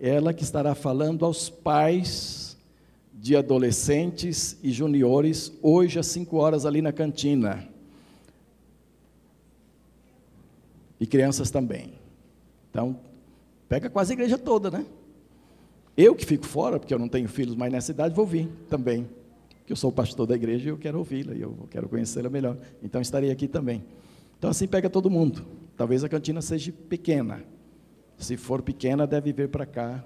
Ela 0.00 0.32
que 0.32 0.42
estará 0.42 0.74
falando 0.74 1.24
aos 1.24 1.50
pais 1.50 2.56
de 3.12 3.36
adolescentes 3.36 4.58
e 4.62 4.72
juniores, 4.72 5.52
hoje 5.62 5.98
às 5.98 6.06
5 6.06 6.36
horas 6.36 6.64
ali 6.64 6.80
na 6.80 6.92
cantina. 6.92 7.68
E 10.98 11.06
crianças 11.06 11.50
também. 11.50 11.92
Então, 12.70 12.98
pega 13.68 13.90
quase 13.90 14.12
a 14.12 14.14
igreja 14.14 14.38
toda, 14.38 14.70
né? 14.70 14.86
Eu 15.96 16.14
que 16.14 16.26
fico 16.26 16.46
fora, 16.46 16.78
porque 16.78 16.92
eu 16.92 16.98
não 16.98 17.08
tenho 17.08 17.28
filhos 17.28 17.54
mais 17.54 17.72
nessa 17.72 17.90
idade, 17.90 18.14
vou 18.14 18.26
vir 18.26 18.48
também. 18.68 19.08
Porque 19.58 19.72
eu 19.72 19.76
sou 19.76 19.90
pastor 19.90 20.26
da 20.26 20.34
igreja 20.34 20.66
e 20.66 20.68
eu 20.68 20.78
quero 20.78 20.98
ouvi-la, 20.98 21.34
e 21.34 21.40
eu 21.40 21.66
quero 21.70 21.88
conhecê-la 21.88 22.28
melhor. 22.28 22.56
Então, 22.82 23.00
estarei 23.00 23.30
aqui 23.30 23.48
também. 23.48 23.84
Então, 24.38 24.50
assim 24.50 24.66
pega 24.66 24.90
todo 24.90 25.10
mundo. 25.10 25.46
Talvez 25.76 26.04
a 26.04 26.08
cantina 26.08 26.42
seja 26.42 26.72
pequena. 26.88 27.42
Se 28.18 28.36
for 28.36 28.62
pequena, 28.62 29.06
deve 29.06 29.32
vir 29.32 29.48
para 29.48 29.66
cá, 29.66 30.04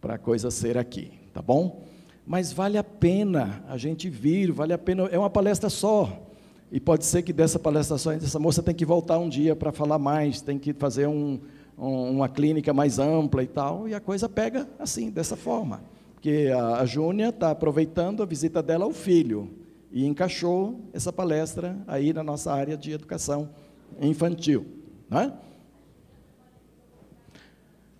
para 0.00 0.14
a 0.14 0.18
coisa 0.18 0.50
ser 0.50 0.76
aqui. 0.78 1.12
Tá 1.32 1.40
bom? 1.40 1.82
mas 2.26 2.52
vale 2.52 2.78
a 2.78 2.84
pena 2.84 3.64
a 3.68 3.76
gente 3.76 4.08
vir, 4.08 4.52
vale 4.52 4.72
a 4.72 4.78
pena, 4.78 5.04
é 5.10 5.18
uma 5.18 5.30
palestra 5.30 5.68
só. 5.68 6.28
E 6.70 6.80
pode 6.80 7.04
ser 7.04 7.22
que 7.22 7.32
dessa 7.32 7.58
palestra 7.58 7.98
só, 7.98 8.12
essa 8.12 8.38
moça 8.38 8.62
tem 8.62 8.74
que 8.74 8.84
voltar 8.84 9.18
um 9.18 9.28
dia 9.28 9.54
para 9.54 9.72
falar 9.72 9.98
mais, 9.98 10.40
tem 10.40 10.58
que 10.58 10.72
fazer 10.72 11.06
um, 11.06 11.34
um, 11.34 11.40
uma 11.76 12.28
clínica 12.28 12.72
mais 12.72 12.98
ampla 12.98 13.42
e 13.42 13.46
tal, 13.46 13.88
e 13.88 13.94
a 13.94 14.00
coisa 14.00 14.28
pega 14.28 14.68
assim, 14.78 15.10
dessa 15.10 15.36
forma. 15.36 15.82
Porque 16.14 16.50
a, 16.54 16.80
a 16.80 16.86
Júnia 16.86 17.30
está 17.30 17.50
aproveitando 17.50 18.22
a 18.22 18.26
visita 18.26 18.62
dela 18.62 18.84
ao 18.84 18.92
filho 18.92 19.50
e 19.90 20.06
encaixou 20.06 20.80
essa 20.92 21.12
palestra 21.12 21.76
aí 21.86 22.12
na 22.12 22.22
nossa 22.22 22.52
área 22.52 22.76
de 22.76 22.92
educação 22.92 23.50
infantil. 24.00 24.66
Né? 25.10 25.32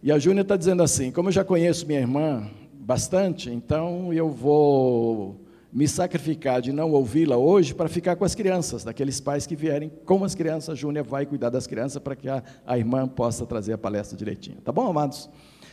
E 0.03 0.11
a 0.11 0.19
Júnia 0.19 0.43
está 0.43 0.57
dizendo 0.57 0.83
assim: 0.83 1.11
como 1.11 1.29
eu 1.29 1.33
já 1.33 1.45
conheço 1.45 1.87
minha 1.87 2.01
irmã 2.01 2.49
bastante, 2.73 3.51
então 3.51 4.13
eu 4.13 4.31
vou 4.31 5.42
me 5.73 5.89
sacrificar 5.89 6.61
de 6.61 6.71
não 6.71 6.93
ouvi-la 6.93 7.37
hoje 7.37 7.75
para 7.75 7.89
ficar 7.89 8.15
com 8.17 8.25
as 8.25 8.35
crianças, 8.35 8.85
daqueles 8.85 9.21
pais 9.21 9.47
que 9.47 9.57
vierem 9.57 9.91
com 10.05 10.23
as 10.23 10.35
crianças, 10.35 10.69
a 10.69 10.75
Júnia 10.75 11.03
vai 11.03 11.25
cuidar 11.25 11.49
das 11.49 11.67
crianças 11.67 12.03
para 12.03 12.15
que 12.15 12.29
a, 12.29 12.43
a 12.67 12.77
irmã 12.77 13.09
possa 13.09 13.47
trazer 13.47 13.73
a 13.73 13.79
palestra 13.79 14.17
direitinho. 14.17 14.61
Tá 14.61 14.71
bom, 14.71 14.87
amados? 14.87 15.31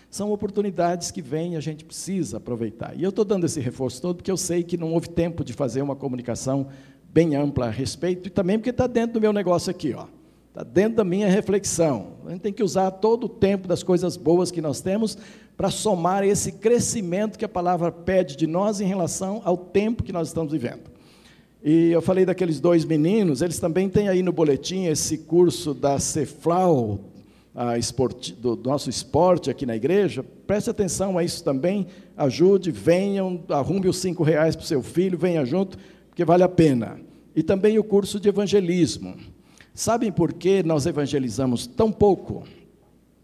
São 0.09 0.31
oportunidades 0.31 1.11
que 1.11 1.21
vêm 1.21 1.53
e 1.53 1.57
a 1.57 1.59
gente 1.59 1.83
precisa 1.83 2.37
aproveitar. 2.37 2.97
E 2.97 3.03
eu 3.03 3.09
estou 3.09 3.25
dando 3.25 3.45
esse 3.45 3.59
reforço 3.59 4.01
todo 4.01 4.15
porque 4.15 4.31
eu 4.31 4.37
sei 4.37 4.63
que 4.63 4.77
não 4.77 4.93
houve 4.93 5.09
tempo 5.09 5.43
de 5.43 5.51
fazer 5.51 5.81
uma 5.81 5.95
comunicação 5.95 6.67
bem 7.11 7.35
ampla 7.35 7.67
a 7.67 7.69
respeito 7.69 8.27
e 8.27 8.29
também 8.31 8.57
porque 8.57 8.69
está 8.69 8.87
dentro 8.87 9.13
do 9.13 9.21
meu 9.21 9.33
negócio 9.33 9.69
aqui, 9.69 9.93
ó. 9.93 10.07
Está 10.59 10.69
dentro 10.73 10.97
da 10.97 11.05
minha 11.05 11.29
reflexão. 11.29 12.17
A 12.25 12.31
gente 12.31 12.41
tem 12.41 12.51
que 12.51 12.61
usar 12.61 12.91
todo 12.91 13.27
o 13.27 13.29
tempo 13.29 13.65
das 13.65 13.81
coisas 13.81 14.17
boas 14.17 14.51
que 14.51 14.61
nós 14.61 14.81
temos 14.81 15.17
para 15.55 15.71
somar 15.71 16.25
esse 16.25 16.51
crescimento 16.51 17.39
que 17.39 17.45
a 17.45 17.49
palavra 17.49 17.93
pede 17.93 18.35
de 18.35 18.45
nós 18.45 18.81
em 18.81 18.85
relação 18.85 19.41
ao 19.45 19.55
tempo 19.55 20.03
que 20.03 20.11
nós 20.11 20.27
estamos 20.27 20.51
vivendo. 20.51 20.81
E 21.63 21.91
eu 21.91 22.01
falei 22.01 22.25
daqueles 22.25 22.59
dois 22.59 22.83
meninos, 22.83 23.41
eles 23.41 23.57
também 23.57 23.87
têm 23.87 24.09
aí 24.09 24.21
no 24.21 24.33
boletim 24.33 24.83
esse 24.87 25.19
curso 25.19 25.73
da 25.73 25.97
Ceflau, 25.97 26.99
do 28.37 28.57
nosso 28.57 28.89
esporte 28.89 29.49
aqui 29.49 29.65
na 29.65 29.77
igreja. 29.77 30.25
Preste 30.45 30.69
atenção 30.69 31.17
a 31.17 31.23
isso 31.23 31.41
também, 31.41 31.87
ajude, 32.17 32.69
venham, 32.69 33.41
arrume 33.47 33.87
os 33.87 33.97
cinco 33.99 34.23
reais 34.23 34.57
para 34.57 34.63
o 34.63 34.67
seu 34.67 34.83
filho, 34.83 35.17
venha 35.17 35.45
junto, 35.45 35.77
porque 36.09 36.25
vale 36.25 36.43
a 36.43 36.49
pena. 36.49 36.99
E 37.33 37.41
também 37.41 37.79
o 37.79 37.83
curso 37.83 38.19
de 38.19 38.27
evangelismo. 38.27 39.15
Sabem 39.79 40.11
por 40.11 40.33
que 40.33 40.61
nós 40.61 40.85
evangelizamos 40.85 41.65
tão 41.65 41.89
pouco? 41.89 42.43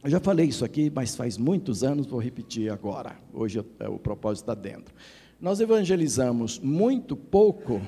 Eu 0.01 0.09
já 0.09 0.21
falei 0.21 0.45
isso 0.45 0.63
aqui, 0.63 0.89
mas 0.89 1.13
faz 1.13 1.37
muitos 1.37 1.83
anos, 1.83 2.07
vou 2.07 2.17
repetir 2.17 2.71
agora. 2.71 3.17
Hoje 3.33 3.61
é, 3.77 3.89
o 3.89 3.99
propósito 3.99 4.43
está 4.43 4.53
dentro. 4.55 4.95
Nós 5.37 5.59
evangelizamos 5.59 6.57
muito 6.57 7.13
pouco. 7.13 7.81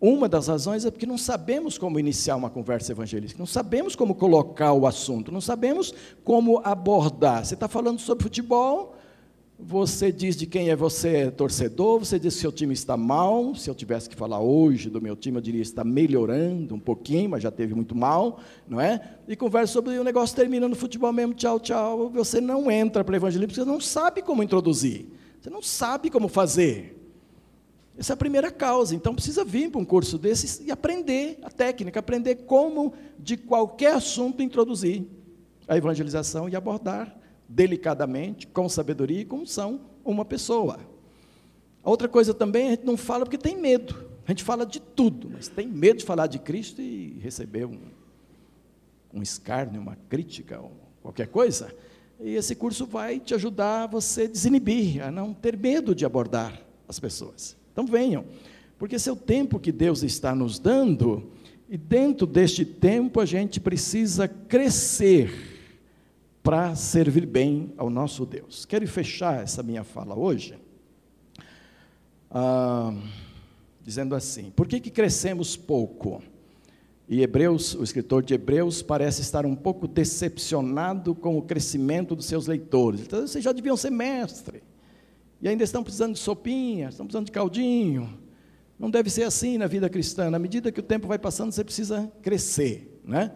Uma 0.00 0.28
das 0.28 0.48
razões 0.48 0.84
é 0.84 0.90
porque 0.90 1.06
não 1.06 1.16
sabemos 1.16 1.78
como 1.78 1.96
iniciar 1.96 2.34
uma 2.34 2.50
conversa 2.50 2.90
evangelística, 2.90 3.38
não 3.38 3.46
sabemos 3.46 3.94
como 3.94 4.16
colocar 4.16 4.72
o 4.72 4.84
assunto, 4.84 5.30
não 5.30 5.40
sabemos 5.40 5.94
como 6.24 6.60
abordar. 6.64 7.46
Você 7.46 7.54
está 7.54 7.68
falando 7.68 8.00
sobre 8.00 8.24
futebol, 8.24 8.96
você 9.58 10.12
diz 10.12 10.36
de 10.36 10.46
quem 10.46 10.70
é 10.70 10.76
você 10.76 11.32
torcedor, 11.32 11.98
você 11.98 12.16
diz 12.16 12.34
que 12.34 12.40
seu 12.40 12.52
time 12.52 12.72
está 12.72 12.96
mal. 12.96 13.56
Se 13.56 13.68
eu 13.68 13.74
tivesse 13.74 14.08
que 14.08 14.14
falar 14.14 14.38
hoje 14.38 14.88
do 14.88 15.02
meu 15.02 15.16
time, 15.16 15.36
eu 15.36 15.40
diria 15.40 15.60
está 15.60 15.82
melhorando 15.82 16.76
um 16.76 16.78
pouquinho, 16.78 17.30
mas 17.30 17.42
já 17.42 17.50
teve 17.50 17.74
muito 17.74 17.92
mal, 17.92 18.38
não 18.68 18.80
é? 18.80 19.18
E 19.26 19.34
conversa 19.34 19.72
sobre 19.72 19.98
o 19.98 20.04
negócio 20.04 20.36
termina 20.36 20.68
no 20.68 20.76
futebol 20.76 21.12
mesmo, 21.12 21.34
tchau, 21.34 21.58
tchau. 21.58 22.08
Você 22.10 22.40
não 22.40 22.70
entra 22.70 23.02
para 23.02 23.14
o 23.14 23.16
evangelismo 23.16 23.48
porque 23.48 23.60
você 23.60 23.68
não 23.68 23.80
sabe 23.80 24.22
como 24.22 24.44
introduzir, 24.44 25.06
você 25.40 25.50
não 25.50 25.60
sabe 25.60 26.08
como 26.08 26.28
fazer. 26.28 26.94
Essa 27.98 28.12
é 28.12 28.14
a 28.14 28.16
primeira 28.16 28.52
causa. 28.52 28.94
Então 28.94 29.12
precisa 29.12 29.44
vir 29.44 29.72
para 29.72 29.80
um 29.80 29.84
curso 29.84 30.16
desses 30.16 30.60
e 30.64 30.70
aprender 30.70 31.36
a 31.42 31.50
técnica, 31.50 31.98
aprender 31.98 32.36
como 32.46 32.94
de 33.18 33.36
qualquer 33.36 33.94
assunto 33.94 34.40
introduzir 34.40 35.04
a 35.66 35.76
evangelização 35.76 36.48
e 36.48 36.54
abordar 36.54 37.18
delicadamente, 37.48 38.46
com 38.46 38.68
sabedoria 38.68 39.22
e 39.22 39.24
com 39.24 39.38
unção, 39.38 39.80
uma 40.04 40.24
pessoa. 40.24 40.78
A 41.82 41.90
outra 41.90 42.08
coisa 42.08 42.34
também, 42.34 42.66
a 42.66 42.70
gente 42.70 42.84
não 42.84 42.96
fala 42.96 43.24
porque 43.24 43.38
tem 43.38 43.56
medo. 43.56 44.06
A 44.26 44.30
gente 44.30 44.44
fala 44.44 44.66
de 44.66 44.78
tudo, 44.78 45.30
mas 45.32 45.48
tem 45.48 45.66
medo 45.66 46.00
de 46.00 46.04
falar 46.04 46.26
de 46.26 46.38
Cristo 46.38 46.82
e 46.82 47.18
receber 47.22 47.64
um, 47.64 47.78
um 49.14 49.22
escárnio, 49.22 49.80
uma 49.80 49.96
crítica, 50.08 50.60
qualquer 51.00 51.28
coisa. 51.28 51.74
E 52.20 52.34
esse 52.34 52.54
curso 52.54 52.84
vai 52.84 53.18
te 53.18 53.34
ajudar 53.34 53.84
a 53.84 53.86
você 53.86 54.28
desinibir, 54.28 55.02
a 55.02 55.10
não 55.10 55.32
ter 55.32 55.56
medo 55.56 55.94
de 55.94 56.04
abordar 56.04 56.60
as 56.86 57.00
pessoas. 57.00 57.56
Então 57.72 57.86
venham, 57.86 58.26
porque 58.76 58.96
esse 58.96 59.08
é 59.08 59.12
o 59.12 59.16
tempo 59.16 59.58
que 59.58 59.72
Deus 59.72 60.02
está 60.02 60.34
nos 60.34 60.58
dando, 60.58 61.30
e 61.68 61.78
dentro 61.78 62.26
deste 62.26 62.64
tempo 62.64 63.20
a 63.20 63.24
gente 63.24 63.60
precisa 63.60 64.28
crescer 64.28 65.57
para 66.48 66.74
servir 66.74 67.26
bem 67.26 67.74
ao 67.76 67.90
nosso 67.90 68.24
Deus. 68.24 68.64
Quero 68.64 68.88
fechar 68.88 69.42
essa 69.42 69.62
minha 69.62 69.84
fala 69.84 70.18
hoje 70.18 70.54
ah, 72.30 72.94
dizendo 73.84 74.14
assim: 74.14 74.50
por 74.56 74.66
que, 74.66 74.80
que 74.80 74.90
crescemos 74.90 75.58
pouco? 75.58 76.22
E 77.06 77.20
Hebreus, 77.20 77.74
o 77.74 77.84
escritor 77.84 78.22
de 78.22 78.32
Hebreus 78.32 78.80
parece 78.80 79.20
estar 79.20 79.44
um 79.44 79.54
pouco 79.54 79.86
decepcionado 79.86 81.14
com 81.14 81.36
o 81.36 81.42
crescimento 81.42 82.16
dos 82.16 82.24
seus 82.24 82.46
leitores. 82.46 83.02
Então, 83.02 83.20
vocês 83.26 83.44
já 83.44 83.52
deviam 83.52 83.76
ser 83.76 83.90
mestre. 83.90 84.62
E 85.42 85.48
ainda 85.50 85.62
estão 85.62 85.82
precisando 85.82 86.14
de 86.14 86.18
sopinha, 86.18 86.88
estão 86.88 87.04
precisando 87.04 87.26
de 87.26 87.32
caldinho. 87.32 88.18
Não 88.78 88.90
deve 88.90 89.10
ser 89.10 89.24
assim 89.24 89.58
na 89.58 89.66
vida 89.66 89.90
cristã. 89.90 90.30
Na 90.30 90.38
medida 90.38 90.72
que 90.72 90.80
o 90.80 90.82
tempo 90.82 91.06
vai 91.06 91.18
passando, 91.18 91.52
você 91.52 91.62
precisa 91.62 92.10
crescer. 92.22 93.02
Né? 93.04 93.32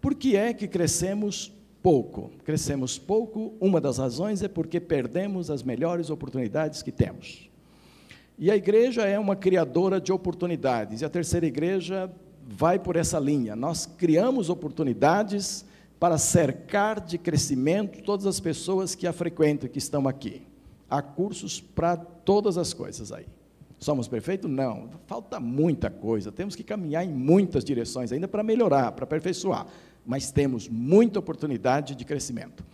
Por 0.00 0.14
que 0.14 0.36
é 0.36 0.54
que 0.54 0.68
crescemos 0.68 1.52
pouco? 1.82 2.30
Crescemos 2.44 2.98
pouco, 2.98 3.54
uma 3.60 3.80
das 3.80 3.98
razões 3.98 4.42
é 4.42 4.48
porque 4.48 4.78
perdemos 4.80 5.50
as 5.50 5.62
melhores 5.62 6.10
oportunidades 6.10 6.82
que 6.82 6.92
temos. 6.92 7.50
E 8.38 8.50
a 8.50 8.56
igreja 8.56 9.02
é 9.02 9.18
uma 9.18 9.36
criadora 9.36 10.00
de 10.00 10.12
oportunidades. 10.12 11.00
E 11.00 11.04
a 11.04 11.08
terceira 11.08 11.46
igreja 11.46 12.10
vai 12.46 12.78
por 12.78 12.96
essa 12.96 13.18
linha. 13.18 13.54
Nós 13.54 13.86
criamos 13.86 14.48
oportunidades 14.48 15.64
para 16.00 16.18
cercar 16.18 17.00
de 17.00 17.18
crescimento 17.18 18.02
todas 18.02 18.26
as 18.26 18.40
pessoas 18.40 18.94
que 18.94 19.06
a 19.06 19.12
frequentam, 19.12 19.68
que 19.68 19.78
estão 19.78 20.08
aqui. 20.08 20.42
Há 20.90 21.00
cursos 21.00 21.60
para 21.60 21.96
todas 21.96 22.58
as 22.58 22.72
coisas 22.72 23.12
aí. 23.12 23.26
Somos 23.78 24.06
perfeitos? 24.08 24.50
Não. 24.50 24.90
Falta 25.06 25.40
muita 25.40 25.90
coisa. 25.90 26.30
Temos 26.30 26.54
que 26.54 26.62
caminhar 26.62 27.04
em 27.04 27.08
muitas 27.08 27.64
direções 27.64 28.12
ainda 28.12 28.28
para 28.28 28.42
melhorar, 28.42 28.92
para 28.92 29.04
aperfeiçoar. 29.04 29.66
Mas 30.04 30.30
temos 30.30 30.68
muita 30.68 31.18
oportunidade 31.18 31.94
de 31.94 32.04
crescimento. 32.04 32.64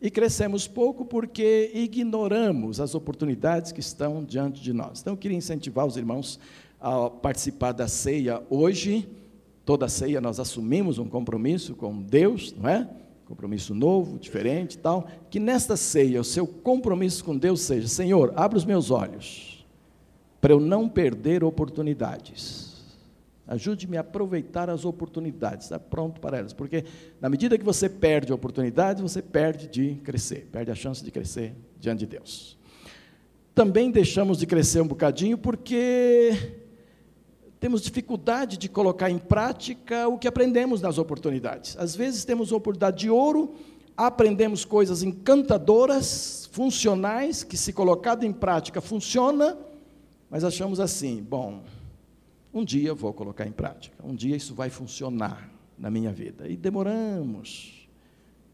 E 0.00 0.10
crescemos 0.10 0.68
pouco 0.68 1.04
porque 1.04 1.70
ignoramos 1.74 2.80
as 2.80 2.94
oportunidades 2.94 3.72
que 3.72 3.80
estão 3.80 4.22
diante 4.22 4.62
de 4.62 4.72
nós. 4.72 5.00
Então, 5.00 5.14
eu 5.14 5.16
queria 5.16 5.36
incentivar 5.36 5.86
os 5.86 5.96
irmãos 5.96 6.38
a 6.80 7.08
participar 7.08 7.72
da 7.72 7.88
ceia 7.88 8.42
hoje. 8.50 9.08
Toda 9.64 9.88
ceia 9.88 10.20
nós 10.20 10.38
assumimos 10.38 10.98
um 10.98 11.08
compromisso 11.08 11.74
com 11.74 12.00
Deus, 12.00 12.54
não 12.56 12.68
é? 12.68 12.88
Compromisso 13.24 13.74
novo, 13.74 14.18
diferente, 14.18 14.78
tal. 14.78 15.08
Que 15.30 15.40
nesta 15.40 15.76
ceia 15.76 16.20
o 16.20 16.24
seu 16.24 16.46
compromisso 16.46 17.24
com 17.24 17.36
Deus 17.36 17.62
seja: 17.62 17.88
Senhor, 17.88 18.32
abre 18.36 18.56
os 18.56 18.64
meus 18.64 18.90
olhos 18.90 19.66
para 20.40 20.52
eu 20.52 20.60
não 20.60 20.88
perder 20.88 21.42
oportunidades. 21.42 22.65
Ajude-me 23.46 23.96
a 23.96 24.00
aproveitar 24.00 24.68
as 24.68 24.84
oportunidades, 24.84 25.66
estar 25.66 25.78
pronto 25.78 26.20
para 26.20 26.38
elas, 26.38 26.52
porque 26.52 26.84
na 27.20 27.28
medida 27.28 27.56
que 27.56 27.64
você 27.64 27.88
perde 27.88 28.32
oportunidades, 28.32 29.00
você 29.00 29.22
perde 29.22 29.68
de 29.68 29.94
crescer, 30.02 30.48
perde 30.50 30.70
a 30.70 30.74
chance 30.74 31.04
de 31.04 31.12
crescer 31.12 31.54
diante 31.78 32.00
de 32.00 32.06
Deus. 32.06 32.58
Também 33.54 33.90
deixamos 33.90 34.38
de 34.38 34.46
crescer 34.46 34.80
um 34.80 34.88
bocadinho 34.88 35.38
porque 35.38 36.32
temos 37.60 37.82
dificuldade 37.82 38.58
de 38.58 38.68
colocar 38.68 39.10
em 39.10 39.18
prática 39.18 40.08
o 40.08 40.18
que 40.18 40.28
aprendemos 40.28 40.82
nas 40.82 40.98
oportunidades. 40.98 41.76
Às 41.78 41.96
vezes 41.96 42.24
temos 42.24 42.52
oportunidade 42.52 42.98
de 42.98 43.10
ouro, 43.10 43.54
aprendemos 43.96 44.64
coisas 44.64 45.02
encantadoras, 45.02 46.48
funcionais, 46.52 47.42
que 47.42 47.56
se 47.56 47.72
colocado 47.72 48.24
em 48.24 48.32
prática 48.32 48.80
funciona, 48.80 49.56
mas 50.28 50.44
achamos 50.44 50.80
assim, 50.80 51.22
bom, 51.22 51.62
um 52.56 52.64
dia 52.64 52.94
vou 52.94 53.12
colocar 53.12 53.46
em 53.46 53.52
prática, 53.52 53.96
um 54.02 54.14
dia 54.14 54.34
isso 54.34 54.54
vai 54.54 54.70
funcionar 54.70 55.50
na 55.78 55.90
minha 55.90 56.10
vida. 56.10 56.48
E 56.48 56.56
demoramos 56.56 57.86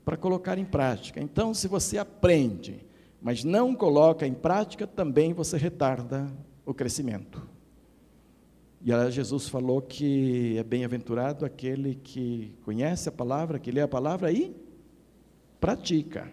para 0.04 0.16
colocar 0.16 0.58
em 0.58 0.64
prática. 0.64 1.20
Então, 1.20 1.54
se 1.54 1.68
você 1.68 1.98
aprende, 1.98 2.84
mas 3.20 3.44
não 3.44 3.76
coloca 3.76 4.26
em 4.26 4.34
prática, 4.34 4.86
também 4.86 5.32
você 5.32 5.56
retarda 5.56 6.26
o 6.66 6.74
crescimento. 6.74 7.46
E 8.84 8.90
Jesus 9.12 9.48
falou 9.48 9.80
que 9.80 10.58
é 10.58 10.64
bem-aventurado 10.64 11.44
aquele 11.44 11.94
que 11.94 12.52
conhece 12.64 13.08
a 13.08 13.12
palavra, 13.12 13.60
que 13.60 13.70
lê 13.70 13.80
a 13.80 13.86
palavra 13.86 14.32
e 14.32 14.52
pratica. 15.60 16.28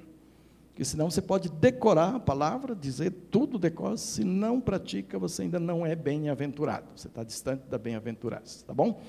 Porque 0.80 0.92
senão 0.92 1.12
você 1.12 1.22
pode 1.22 1.50
decorar 1.50 2.15
a 2.15 2.20
palavra, 2.22 2.74
dizer 2.74 3.12
tudo 3.30 3.60
decora, 3.60 3.98
se 3.98 4.24
não 4.24 4.62
pratica, 4.62 5.20
você 5.20 5.42
ainda 5.42 5.60
não 5.60 5.86
é 5.86 5.94
bem-aventurado. 5.94 6.88
Você 6.96 7.10
está 7.10 7.22
distante 7.22 7.63
da 7.68 7.78
bem-aventurança, 7.78 8.63
tá 8.65 8.74
bom? 8.74 9.02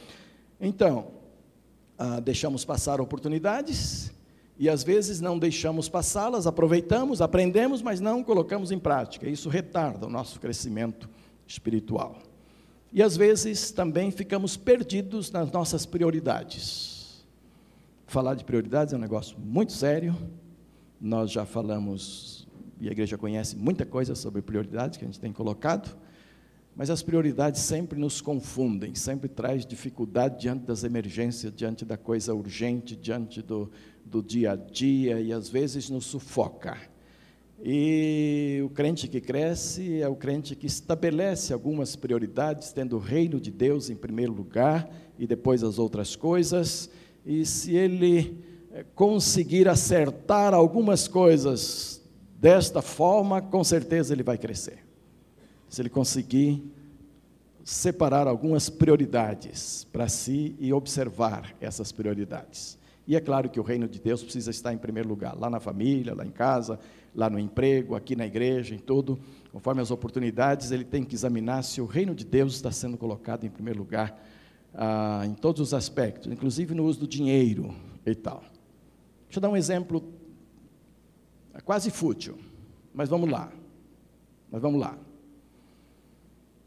Então, 0.61 1.13
ah, 1.97 2.19
deixamos 2.19 2.65
passar 2.65 3.01
oportunidades 3.01 4.13
e 4.59 4.69
às 4.69 4.83
vezes 4.83 5.21
não 5.21 5.39
deixamos 5.39 5.89
passá-las, 5.89 6.45
aproveitamos, 6.45 7.23
aprendemos, 7.23 7.83
mas 7.83 8.01
não 8.01 8.25
colocamos 8.25 8.73
em 8.73 8.79
prática. 8.81 9.29
Isso 9.29 9.49
retarda 9.49 10.09
o 10.09 10.11
nosso 10.11 10.41
crescimento 10.41 11.09
espiritual. 11.47 12.19
E 12.93 13.01
às 13.01 13.17
vezes 13.17 13.71
também 13.71 14.11
ficamos 14.11 14.57
perdidos 14.57 15.31
nas 15.31 15.53
nossas 15.53 15.87
prioridades. 15.87 17.25
Falar 18.09 18.35
de 18.35 18.43
prioridades 18.43 18.93
é 18.93 18.97
um 18.97 19.01
negócio 19.01 19.39
muito 19.39 19.71
sério. 19.71 20.17
Nós 21.01 21.31
já 21.31 21.47
falamos, 21.47 22.47
e 22.79 22.87
a 22.87 22.93
igreja 22.93 23.17
conhece 23.17 23.57
muita 23.57 23.87
coisa 23.87 24.15
sobre 24.15 24.43
prioridades 24.43 24.99
que 24.99 25.05
a 25.05 25.09
gente 25.09 25.19
tem 25.19 25.33
colocado, 25.33 25.97
mas 26.77 26.91
as 26.91 27.03
prioridades 27.03 27.63
sempre 27.63 27.99
nos 27.99 28.21
confundem, 28.21 28.95
sempre 28.95 29.29
traz 29.29 29.65
dificuldade 29.65 30.41
diante 30.41 30.67
das 30.67 30.85
emergências, 30.85 31.53
diante 31.55 31.87
da 31.87 31.97
coisa 31.97 32.35
urgente, 32.35 32.95
diante 32.95 33.41
do, 33.41 33.71
do 34.05 34.23
dia 34.23 34.53
a 34.53 34.57
dia, 34.57 35.21
e 35.21 35.33
às 35.33 35.49
vezes 35.49 35.89
nos 35.89 36.05
sufoca. 36.05 36.77
E 37.63 38.61
o 38.65 38.69
crente 38.69 39.09
que 39.09 39.21
cresce 39.21 40.01
é 40.03 40.09
o 40.09 40.17
crente 40.17 40.55
que 40.55 40.67
estabelece 40.67 41.53
algumas 41.53 41.97
prioridades, 41.97 42.73
tendo 42.73 42.97
o 42.97 43.01
reino 43.01 43.41
de 43.41 43.51
Deus 43.51 43.89
em 43.89 43.97
primeiro 43.97 44.33
lugar 44.33 44.91
e 45.19 45.27
depois 45.27 45.63
as 45.63 45.79
outras 45.79 46.15
coisas. 46.15 46.91
E 47.25 47.45
se 47.45 47.75
ele 47.75 48.50
conseguir 48.95 49.69
acertar 49.69 50.55
algumas 50.55 51.09
coisas 51.09 52.01
desta 52.39 52.81
forma, 52.81 53.43
com 53.43 53.63
certeza 53.63 54.13
ele 54.15 54.23
vai 54.23 54.39
crescer. 54.39 54.85
Se 55.69 55.83
ele 55.83 55.91
conseguir 55.91 56.63
separar 57.63 58.27
algumas 58.27 58.69
prioridades 58.69 59.87
para 59.93 60.09
si 60.09 60.57
e 60.59 60.73
observar 60.73 61.55
essas 61.61 61.93
prioridades. 61.93 62.79
E 63.07 63.17
é 63.17 63.21
claro 63.21 63.49
que 63.49 63.61
o 63.61 63.63
reino 63.63 63.89
de 63.89 64.01
Deus 64.01 64.23
precisa 64.23 64.51
estar 64.51 64.73
em 64.73 64.79
primeiro 64.79 65.09
lugar, 65.09 65.37
lá 65.37 65.51
na 65.51 65.61
família, 65.61 66.15
lá 66.15 66.25
em 66.25 66.31
casa, 66.31 66.79
lá 67.15 67.29
no 67.29 67.39
emprego, 67.39 67.95
aqui 67.95 68.15
na 68.15 68.27
igreja, 68.27 68.75
em 68.75 68.79
tudo, 68.79 69.19
conforme 69.53 69.83
as 69.83 69.91
oportunidades, 69.91 70.71
ele 70.71 70.85
tem 70.85 71.05
que 71.05 71.15
examinar 71.15 71.63
se 71.63 71.81
o 71.81 71.87
reino 71.87 72.15
de 72.15 72.25
Deus 72.25 72.55
está 72.55 72.71
sendo 72.71 72.97
colocado 72.97 73.45
em 73.45 73.51
primeiro 73.51 73.81
lugar 73.81 74.21
ah, 74.73 75.23
em 75.27 75.35
todos 75.35 75.61
os 75.61 75.75
aspectos, 75.75 76.33
inclusive 76.33 76.75
no 76.75 76.85
uso 76.85 77.01
do 77.01 77.09
dinheiro 77.09 77.75
e 78.07 78.15
tal. 78.15 78.45
Deixa 79.31 79.39
eu 79.39 79.43
dar 79.43 79.49
um 79.49 79.57
exemplo 79.57 80.03
é 81.55 81.61
quase 81.61 81.89
fútil, 81.89 82.37
mas 82.93 83.09
vamos 83.09 83.31
lá. 83.31 83.53
Mas 84.51 84.61
vamos 84.61 84.81
lá. 84.81 84.99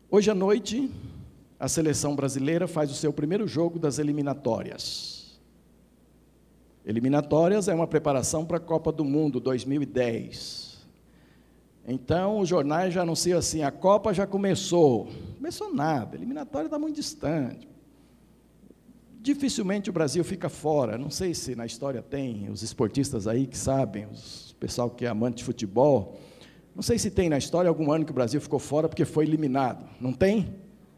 Hoje 0.10 0.32
à 0.32 0.34
noite, 0.34 0.90
a 1.60 1.68
seleção 1.68 2.16
brasileira 2.16 2.66
faz 2.66 2.90
o 2.90 2.94
seu 2.94 3.12
primeiro 3.12 3.46
jogo 3.50 3.78
das 3.78 4.00
eliminatórias. 4.00 5.42
Eliminatórias 6.86 7.68
é 7.68 7.76
uma 7.76 7.86
preparação 7.86 8.46
para 8.46 8.56
a 8.56 8.62
Copa 8.62 8.94
do 8.94 9.04
Mundo 9.04 9.42
2010. 9.42 10.88
Então, 11.86 12.40
os 12.40 12.48
jornais 12.48 12.94
já 12.94 13.02
anunciam 13.02 13.40
assim: 13.40 13.62
a 13.62 13.72
Copa 13.72 14.14
já 14.14 14.26
começou. 14.26 15.10
Começou 15.36 15.74
nada, 15.74 16.16
eliminatória 16.16 16.68
está 16.68 16.80
muito 16.80 16.96
distante. 16.96 17.73
Dificilmente 19.24 19.90
o 19.90 19.94
Brasil 19.94 20.22
fica 20.22 20.50
fora. 20.50 20.98
Não 20.98 21.10
sei 21.10 21.34
se 21.34 21.56
na 21.56 21.66
história 21.66 22.02
tem 22.02 22.50
os 22.50 22.62
esportistas 22.62 23.26
aí 23.26 23.48
que 23.48 23.58
sabem, 23.58 24.04
o 24.04 24.56
pessoal 24.60 24.90
que 24.90 25.06
é 25.06 25.08
amante 25.08 25.38
de 25.38 25.44
futebol. 25.46 26.20
Não 26.76 26.84
sei 26.84 27.00
se 27.00 27.10
tem 27.10 27.30
na 27.30 27.38
história 27.38 27.70
algum 27.70 27.90
ano 27.90 28.04
que 28.04 28.12
o 28.12 28.14
Brasil 28.14 28.42
ficou 28.42 28.60
fora 28.60 28.90
porque 28.90 29.06
foi 29.06 29.24
eliminado. 29.24 29.88
Não 30.02 30.12
tem? 30.12 30.54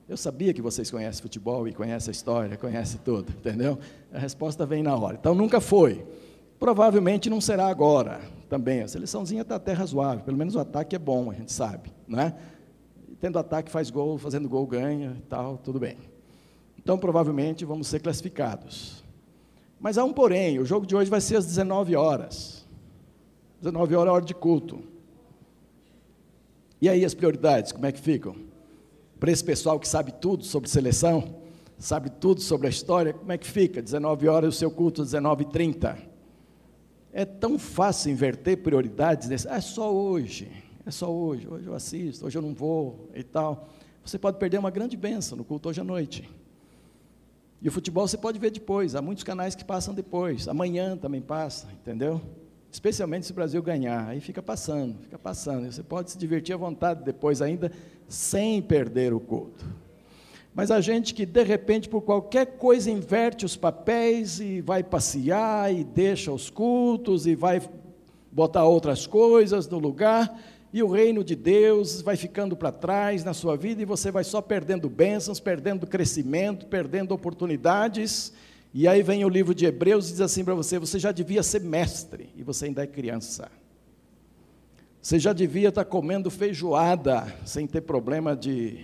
Eu 0.09 0.17
sabia 0.17 0.55
que 0.55 0.61
vocês 0.61 0.89
conhecem 0.89 1.21
futebol 1.21 1.67
e 1.67 1.73
conhecem 1.73 2.09
a 2.09 2.13
história, 2.13 2.57
conhecem 2.57 2.99
tudo, 3.05 3.31
entendeu? 3.31 3.77
A 4.11 4.17
resposta 4.17 4.65
vem 4.65 4.81
na 4.81 4.97
hora. 4.97 5.17
Então 5.19 5.35
nunca 5.35 5.61
foi. 5.61 6.03
Provavelmente 6.57 7.29
não 7.29 7.39
será 7.39 7.67
agora 7.67 8.21
também. 8.49 8.81
A 8.81 8.87
seleçãozinha 8.87 9.43
está 9.43 9.57
até 9.57 9.71
razoável, 9.71 10.23
pelo 10.23 10.37
menos 10.37 10.55
o 10.55 10.59
ataque 10.59 10.95
é 10.95 10.99
bom, 10.99 11.29
a 11.29 11.33
gente 11.35 11.51
sabe, 11.51 11.93
né? 12.07 12.33
Tendo 13.21 13.37
ataque 13.37 13.69
faz 13.69 13.91
gol, 13.91 14.17
fazendo 14.17 14.49
gol 14.49 14.65
ganha 14.65 15.15
e 15.15 15.21
tal, 15.27 15.59
tudo 15.59 15.79
bem. 15.79 16.14
Então 16.85 16.97
provavelmente 16.97 17.65
vamos 17.65 17.87
ser 17.87 17.99
classificados. 17.99 19.03
Mas 19.77 19.97
há 19.97 20.05
um 20.05 20.13
porém, 20.13 20.59
o 20.59 20.65
jogo 20.65 20.85
de 20.85 20.95
hoje 20.95 21.09
vai 21.09 21.19
ser 21.19 21.35
às 21.35 21.45
19 21.45 21.97
horas. 21.97 22.65
19 23.59 23.95
horas 23.95 24.09
é 24.09 24.13
hora 24.13 24.25
de 24.25 24.33
culto. 24.33 24.81
E 26.79 26.87
aí 26.87 27.03
as 27.03 27.13
prioridades, 27.13 27.73
como 27.73 27.85
é 27.85 27.91
que 27.91 27.99
ficam? 27.99 28.45
para 29.19 29.31
esse 29.31 29.43
pessoal 29.43 29.79
que 29.79 29.87
sabe 29.87 30.11
tudo 30.11 30.43
sobre 30.43 30.69
seleção, 30.69 31.37
sabe 31.77 32.09
tudo 32.09 32.41
sobre 32.41 32.67
a 32.67 32.69
história, 32.69 33.13
como 33.13 33.31
é 33.31 33.37
que 33.37 33.47
fica? 33.47 33.81
19 33.81 34.27
horas 34.27 34.55
o 34.55 34.57
seu 34.57 34.69
culto, 34.69 35.03
19h30. 35.03 35.97
É 37.11 37.23
tão 37.23 37.57
fácil 37.57 38.11
inverter 38.11 38.57
prioridades, 38.57 39.29
nesse, 39.29 39.47
ah, 39.47 39.55
é 39.55 39.61
só 39.61 39.93
hoje, 39.93 40.51
é 40.85 40.91
só 40.91 41.11
hoje, 41.11 41.47
hoje 41.47 41.65
eu 41.65 41.73
assisto, 41.73 42.25
hoje 42.25 42.37
eu 42.37 42.41
não 42.41 42.53
vou 42.53 43.09
e 43.15 43.23
tal. 43.23 43.69
Você 44.03 44.19
pode 44.19 44.37
perder 44.37 44.59
uma 44.59 44.69
grande 44.69 44.97
bênção 44.97 45.37
no 45.37 45.43
culto 45.43 45.69
hoje 45.69 45.81
à 45.81 45.83
noite. 45.83 46.29
E 47.61 47.67
o 47.67 47.71
futebol 47.71 48.07
você 48.07 48.17
pode 48.17 48.37
ver 48.37 48.51
depois, 48.51 48.95
há 48.95 49.01
muitos 49.01 49.23
canais 49.23 49.55
que 49.55 49.63
passam 49.63 49.93
depois, 49.93 50.47
amanhã 50.47 50.95
também 50.97 51.21
passa, 51.21 51.67
entendeu? 51.71 52.21
Especialmente 52.71 53.25
se 53.25 53.31
o 53.31 53.35
Brasil 53.35 53.63
ganhar, 53.63 54.07
aí 54.09 54.19
fica 54.19 54.43
passando, 54.43 54.99
fica 54.99 55.17
passando. 55.17 55.71
Você 55.71 55.81
pode 55.81 56.11
se 56.11 56.17
divertir 56.17 56.53
à 56.53 56.57
vontade 56.57 57.03
depois 57.03 57.41
ainda, 57.41 57.71
sem 58.07 58.61
perder 58.61 59.13
o 59.13 59.19
culto. 59.19 59.65
Mas 60.53 60.71
a 60.71 60.79
gente 60.81 61.13
que 61.13 61.25
de 61.25 61.43
repente, 61.43 61.87
por 61.87 62.01
qualquer 62.01 62.57
coisa, 62.57 62.91
inverte 62.91 63.45
os 63.45 63.55
papéis 63.55 64.39
e 64.39 64.61
vai 64.61 64.83
passear 64.83 65.73
e 65.73 65.83
deixa 65.83 66.31
os 66.31 66.49
cultos 66.49 67.25
e 67.25 67.35
vai 67.35 67.61
botar 68.31 68.65
outras 68.65 69.07
coisas 69.07 69.67
no 69.67 69.79
lugar, 69.79 70.37
e 70.73 70.83
o 70.83 70.89
reino 70.89 71.23
de 71.23 71.35
Deus 71.35 72.01
vai 72.01 72.17
ficando 72.17 72.55
para 72.55 72.71
trás 72.71 73.23
na 73.23 73.33
sua 73.33 73.55
vida 73.55 73.81
e 73.81 73.85
você 73.85 74.11
vai 74.11 74.23
só 74.23 74.41
perdendo 74.41 74.89
bênçãos, 74.89 75.39
perdendo 75.39 75.87
crescimento, 75.87 76.65
perdendo 76.65 77.13
oportunidades. 77.13 78.33
E 78.73 78.87
aí 78.87 79.01
vem 79.01 79.23
o 79.23 79.29
livro 79.29 79.55
de 79.55 79.65
Hebreus 79.65 80.09
e 80.09 80.11
diz 80.11 80.21
assim 80.21 80.43
para 80.43 80.53
você: 80.53 80.77
você 80.77 80.99
já 80.99 81.11
devia 81.11 81.41
ser 81.43 81.61
mestre 81.61 82.29
e 82.35 82.43
você 82.43 82.65
ainda 82.65 82.83
é 82.83 82.87
criança. 82.87 83.49
Você 85.01 85.19
já 85.19 85.33
devia 85.33 85.69
estar 85.69 85.85
comendo 85.85 86.31
feijoada 86.31 87.31
sem 87.45 87.67
ter 87.67 87.81
problema 87.81 88.35
de, 88.35 88.83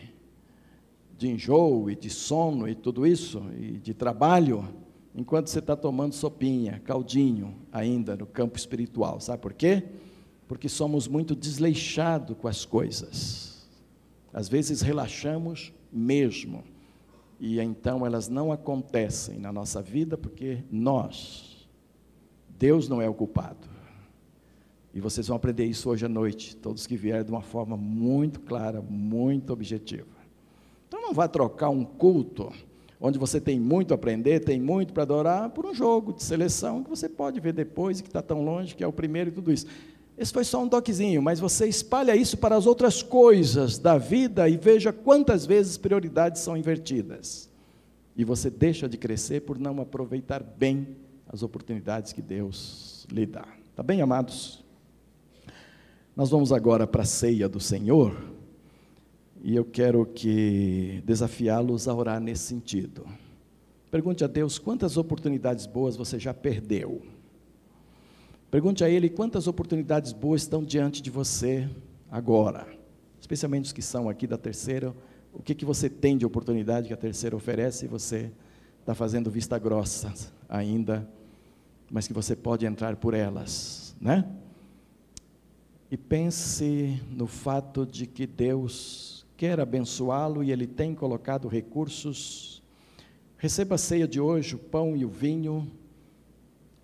de 1.18 1.28
enjoo 1.28 1.90
e 1.90 1.96
de 1.96 2.12
sono 2.12 2.70
e 2.70 2.76
tudo 2.76 3.08
isso, 3.08 3.44
e 3.60 3.72
de 3.80 3.92
trabalho, 3.94 4.68
enquanto 5.16 5.48
você 5.48 5.58
está 5.58 5.76
tomando 5.76 6.14
sopinha, 6.14 6.80
caldinho 6.86 7.56
ainda 7.72 8.16
no 8.16 8.28
campo 8.28 8.56
espiritual. 8.56 9.20
Sabe 9.20 9.42
por 9.42 9.52
quê? 9.52 9.84
Porque 10.52 10.68
somos 10.68 11.08
muito 11.08 11.34
desleixados 11.34 12.36
com 12.38 12.46
as 12.46 12.66
coisas. 12.66 13.70
Às 14.34 14.50
vezes 14.50 14.82
relaxamos 14.82 15.74
mesmo, 15.90 16.62
e 17.40 17.58
então 17.62 18.06
elas 18.06 18.28
não 18.28 18.52
acontecem 18.52 19.40
na 19.40 19.50
nossa 19.54 19.82
vida 19.82 20.18
porque 20.18 20.62
nós, 20.70 21.70
Deus 22.60 22.90
não 22.90 23.02
é 23.02 23.08
o 23.08 23.14
culpado. 23.14 23.70
E 24.94 25.00
vocês 25.00 25.26
vão 25.30 25.38
aprender 25.38 25.64
isso 25.64 25.90
hoje 25.90 26.06
à 26.06 26.10
noite, 26.10 26.54
todos 26.58 26.86
que 26.86 26.98
vierem 26.98 27.24
de 27.24 27.32
uma 27.32 27.42
forma 27.42 27.78
muito 27.78 28.42
clara, 28.42 28.82
muito 28.82 29.54
objetiva. 29.54 30.18
Então 30.86 31.02
não 31.02 31.14
vá 31.14 31.30
trocar 31.30 31.70
um 31.70 31.86
culto 31.86 32.52
onde 33.00 33.18
você 33.18 33.42
tem 33.42 33.58
muito 33.58 33.94
a 33.94 33.96
aprender, 33.96 34.42
tem 34.42 34.60
muito 34.60 34.94
para 34.94 35.04
adorar, 35.04 35.50
por 35.52 35.66
um 35.66 35.74
jogo 35.74 36.12
de 36.14 36.22
seleção 36.22 36.84
que 36.84 36.90
você 36.90 37.08
pode 37.08 37.40
ver 37.40 37.54
depois 37.54 38.00
e 38.00 38.04
que 38.04 38.10
está 38.10 38.22
tão 38.22 38.44
longe, 38.44 38.76
que 38.76 38.84
é 38.84 38.88
o 38.88 38.92
primeiro 38.94 39.30
e 39.30 39.34
tudo 39.34 39.52
isso. 39.52 39.66
Esse 40.22 40.32
foi 40.32 40.44
só 40.44 40.62
um 40.62 40.70
toquezinho, 40.70 41.20
mas 41.20 41.40
você 41.40 41.68
espalha 41.68 42.16
isso 42.16 42.38
para 42.38 42.56
as 42.56 42.68
outras 42.68 43.02
coisas 43.02 43.80
da 43.80 43.98
vida 43.98 44.48
e 44.48 44.56
veja 44.56 44.94
quantas 44.94 45.48
vezes 45.48 45.80
prioridades 45.80 46.44
são 46.44 46.56
invertidas. 46.56 47.50
E 48.16 48.24
você 48.24 48.48
deixa 48.48 48.88
de 48.88 49.00
crescer 49.00 49.42
por 49.42 49.58
não 49.58 49.82
aproveitar 49.82 50.44
bem 50.44 50.96
as 51.28 51.42
oportunidades 51.42 52.14
que 52.14 52.22
Deus 52.22 53.08
lhe 53.12 53.26
dá. 53.26 53.48
Tá 53.76 53.82
bem, 53.82 54.00
amados? 54.00 54.64
Nós 56.16 56.30
vamos 56.30 56.54
agora 56.54 56.86
para 56.86 57.02
a 57.02 57.06
ceia 57.06 57.50
do 57.50 57.60
Senhor 57.60 58.16
e 59.44 59.56
eu 59.56 59.66
quero 59.66 60.06
que 60.06 61.02
desafiá-los 61.04 61.88
a 61.88 61.96
orar 61.96 62.22
nesse 62.22 62.44
sentido. 62.44 63.08
Pergunte 63.90 64.24
a 64.24 64.28
Deus 64.28 64.60
quantas 64.60 64.98
oportunidades 64.98 65.66
boas 65.66 65.96
você 65.96 66.20
já 66.20 66.32
perdeu 66.32 67.02
Pergunte 68.52 68.84
a 68.84 68.90
Ele 68.90 69.10
quantas 69.10 69.48
oportunidades 69.48 70.12
boas 70.12 70.42
estão 70.42 70.62
diante 70.62 71.02
de 71.02 71.10
você 71.10 71.70
agora, 72.12 72.68
especialmente 73.18 73.68
os 73.68 73.72
que 73.72 73.82
são 73.82 74.10
aqui 74.10 74.28
da 74.28 74.38
terceira. 74.38 74.94
O 75.34 75.42
que, 75.42 75.56
que 75.56 75.64
você 75.64 75.90
tem 75.90 76.18
de 76.18 76.26
oportunidade 76.26 76.90
que 76.90 76.94
a 76.94 76.98
terceira 76.98 77.34
oferece 77.34 77.86
e 77.86 77.88
você 77.88 78.30
está 78.82 78.94
fazendo 78.94 79.32
vista 79.32 79.58
grossa 79.58 80.14
ainda, 80.50 81.10
mas 81.90 82.10
que 82.10 82.14
você 82.14 82.36
pode 82.36 82.66
entrar 82.66 82.98
por 82.98 83.14
elas, 83.14 83.96
né? 84.02 84.30
E 85.90 85.96
pense 85.96 87.02
no 87.10 87.28
fato 87.28 87.86
de 87.86 88.06
que 88.06 88.28
Deus 88.28 89.26
quer 89.38 89.62
abençoá-lo 89.62 90.44
e 90.44 90.52
Ele 90.52 90.68
tem 90.68 90.94
colocado 90.94 91.48
recursos. 91.48 92.62
Receba 93.38 93.76
a 93.76 93.78
ceia 93.78 94.06
de 94.06 94.20
hoje, 94.20 94.56
o 94.56 94.60
pão 94.60 94.98
e 94.98 95.06
o 95.06 95.10
vinho 95.10 95.72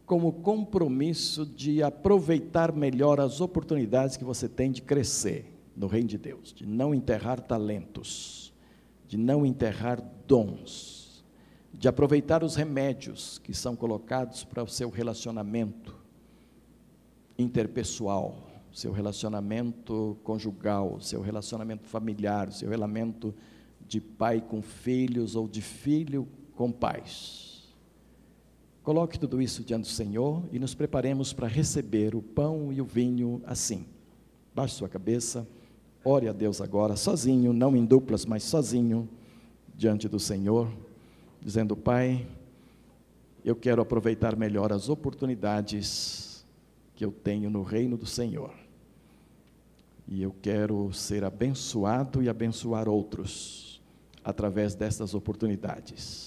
como 0.08 0.32
compromisso 0.32 1.46
de 1.46 1.84
aproveitar 1.84 2.72
melhor 2.72 3.20
as 3.20 3.42
oportunidades 3.42 4.16
que 4.16 4.24
você 4.24 4.48
tem 4.48 4.72
de 4.72 4.82
crescer 4.82 5.54
no 5.76 5.86
reino 5.86 6.08
de 6.08 6.18
Deus, 6.18 6.54
de 6.54 6.66
não 6.66 6.96
enterrar 6.96 7.42
talentos, 7.42 8.54
de 9.06 9.18
não 9.18 9.46
enterrar 9.46 10.02
dons, 10.26 11.26
de 11.74 11.90
aproveitar 11.90 12.42
os 12.42 12.56
remédios 12.56 13.38
que 13.40 13.54
são 13.54 13.76
colocados 13.76 14.46
para 14.46 14.64
o 14.64 14.68
seu 14.68 14.90
relacionamento 14.90 15.94
interpessoal, 17.38 18.50
seu 18.72 18.94
relacionamento 18.94 20.18
conjugal, 20.24 21.02
seu 21.02 21.20
relacionamento 21.20 21.86
familiar, 21.86 22.50
seu 22.54 22.70
relacionamento 22.70 23.36
de 23.86 24.00
pai 24.00 24.40
com 24.40 24.62
filhos 24.62 25.36
ou 25.36 25.50
de 25.50 25.62
filho 25.62 26.26
com 26.56 26.72
pais 26.72 27.47
Coloque 28.88 29.20
tudo 29.20 29.42
isso 29.42 29.66
diante 29.66 29.82
do 29.82 29.90
Senhor 29.90 30.42
e 30.50 30.58
nos 30.58 30.74
preparemos 30.74 31.34
para 31.34 31.46
receber 31.46 32.16
o 32.16 32.22
pão 32.22 32.72
e 32.72 32.80
o 32.80 32.86
vinho 32.86 33.42
assim. 33.46 33.86
Baixe 34.56 34.76
sua 34.76 34.88
cabeça, 34.88 35.46
ore 36.06 36.30
a 36.30 36.32
Deus 36.32 36.62
agora, 36.62 36.96
sozinho, 36.96 37.52
não 37.52 37.76
em 37.76 37.84
duplas, 37.84 38.26
mas 38.26 38.44
sozinho, 38.44 39.10
diante 39.76 40.08
do 40.08 40.22
Senhor, 40.22 40.72
dizendo: 41.42 41.76
Pai, 41.76 42.26
eu 43.44 43.58
quero 43.58 43.82
aproveitar 43.82 44.38
melhor 44.38 44.72
as 44.72 44.88
oportunidades 44.88 46.46
que 46.96 47.04
eu 47.04 47.12
tenho 47.12 47.50
no 47.50 47.64
reino 47.64 47.98
do 47.98 48.06
Senhor. 48.06 48.54
E 50.08 50.22
eu 50.22 50.34
quero 50.42 50.94
ser 50.94 51.26
abençoado 51.26 52.24
e 52.24 52.30
abençoar 52.30 52.88
outros 52.88 53.82
através 54.24 54.76
dessas 54.76 55.14
oportunidades 55.14 56.27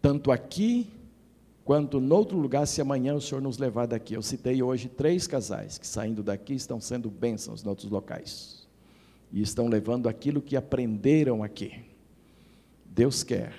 tanto 0.00 0.30
aqui 0.30 0.88
quanto 1.66 1.98
em 1.98 2.12
outro 2.12 2.38
lugar, 2.38 2.64
se 2.64 2.80
amanhã 2.80 3.14
o 3.14 3.20
Senhor 3.20 3.40
nos 3.40 3.58
levar 3.58 3.86
daqui. 3.86 4.14
Eu 4.14 4.22
citei 4.22 4.62
hoje 4.62 4.88
três 4.88 5.26
casais 5.26 5.78
que 5.78 5.86
saindo 5.86 6.22
daqui 6.22 6.54
estão 6.54 6.80
sendo 6.80 7.10
bênçãos 7.10 7.64
em 7.64 7.68
outros 7.68 7.90
locais 7.90 8.68
e 9.32 9.42
estão 9.42 9.66
levando 9.66 10.08
aquilo 10.08 10.40
que 10.40 10.56
aprenderam 10.56 11.42
aqui. 11.42 11.84
Deus 12.84 13.24
quer 13.24 13.52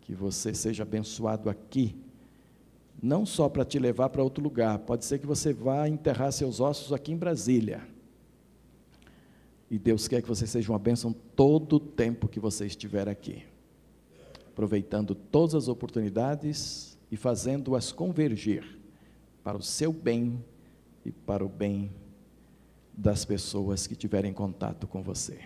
que 0.00 0.14
você 0.14 0.54
seja 0.54 0.82
abençoado 0.82 1.50
aqui, 1.50 1.94
não 3.02 3.26
só 3.26 3.50
para 3.50 3.66
te 3.66 3.78
levar 3.78 4.08
para 4.08 4.22
outro 4.22 4.42
lugar, 4.42 4.78
pode 4.78 5.04
ser 5.04 5.18
que 5.18 5.26
você 5.26 5.52
vá 5.52 5.86
enterrar 5.86 6.32
seus 6.32 6.58
ossos 6.58 6.90
aqui 6.90 7.12
em 7.12 7.18
Brasília. 7.18 7.86
E 9.70 9.78
Deus 9.78 10.08
quer 10.08 10.22
que 10.22 10.28
você 10.28 10.46
seja 10.46 10.72
uma 10.72 10.78
bênção 10.78 11.12
todo 11.12 11.76
o 11.76 11.80
tempo 11.80 12.28
que 12.28 12.40
você 12.40 12.64
estiver 12.64 13.10
aqui 13.10 13.44
aproveitando 14.56 15.14
todas 15.14 15.54
as 15.54 15.68
oportunidades 15.68 16.96
e 17.12 17.16
fazendo-as 17.16 17.92
convergir 17.92 18.64
para 19.44 19.58
o 19.58 19.62
seu 19.62 19.92
bem 19.92 20.42
e 21.04 21.12
para 21.12 21.44
o 21.44 21.48
bem 21.48 21.92
das 22.90 23.22
pessoas 23.22 23.86
que 23.86 23.94
tiverem 23.94 24.32
contato 24.32 24.86
com 24.86 25.02
você. 25.02 25.40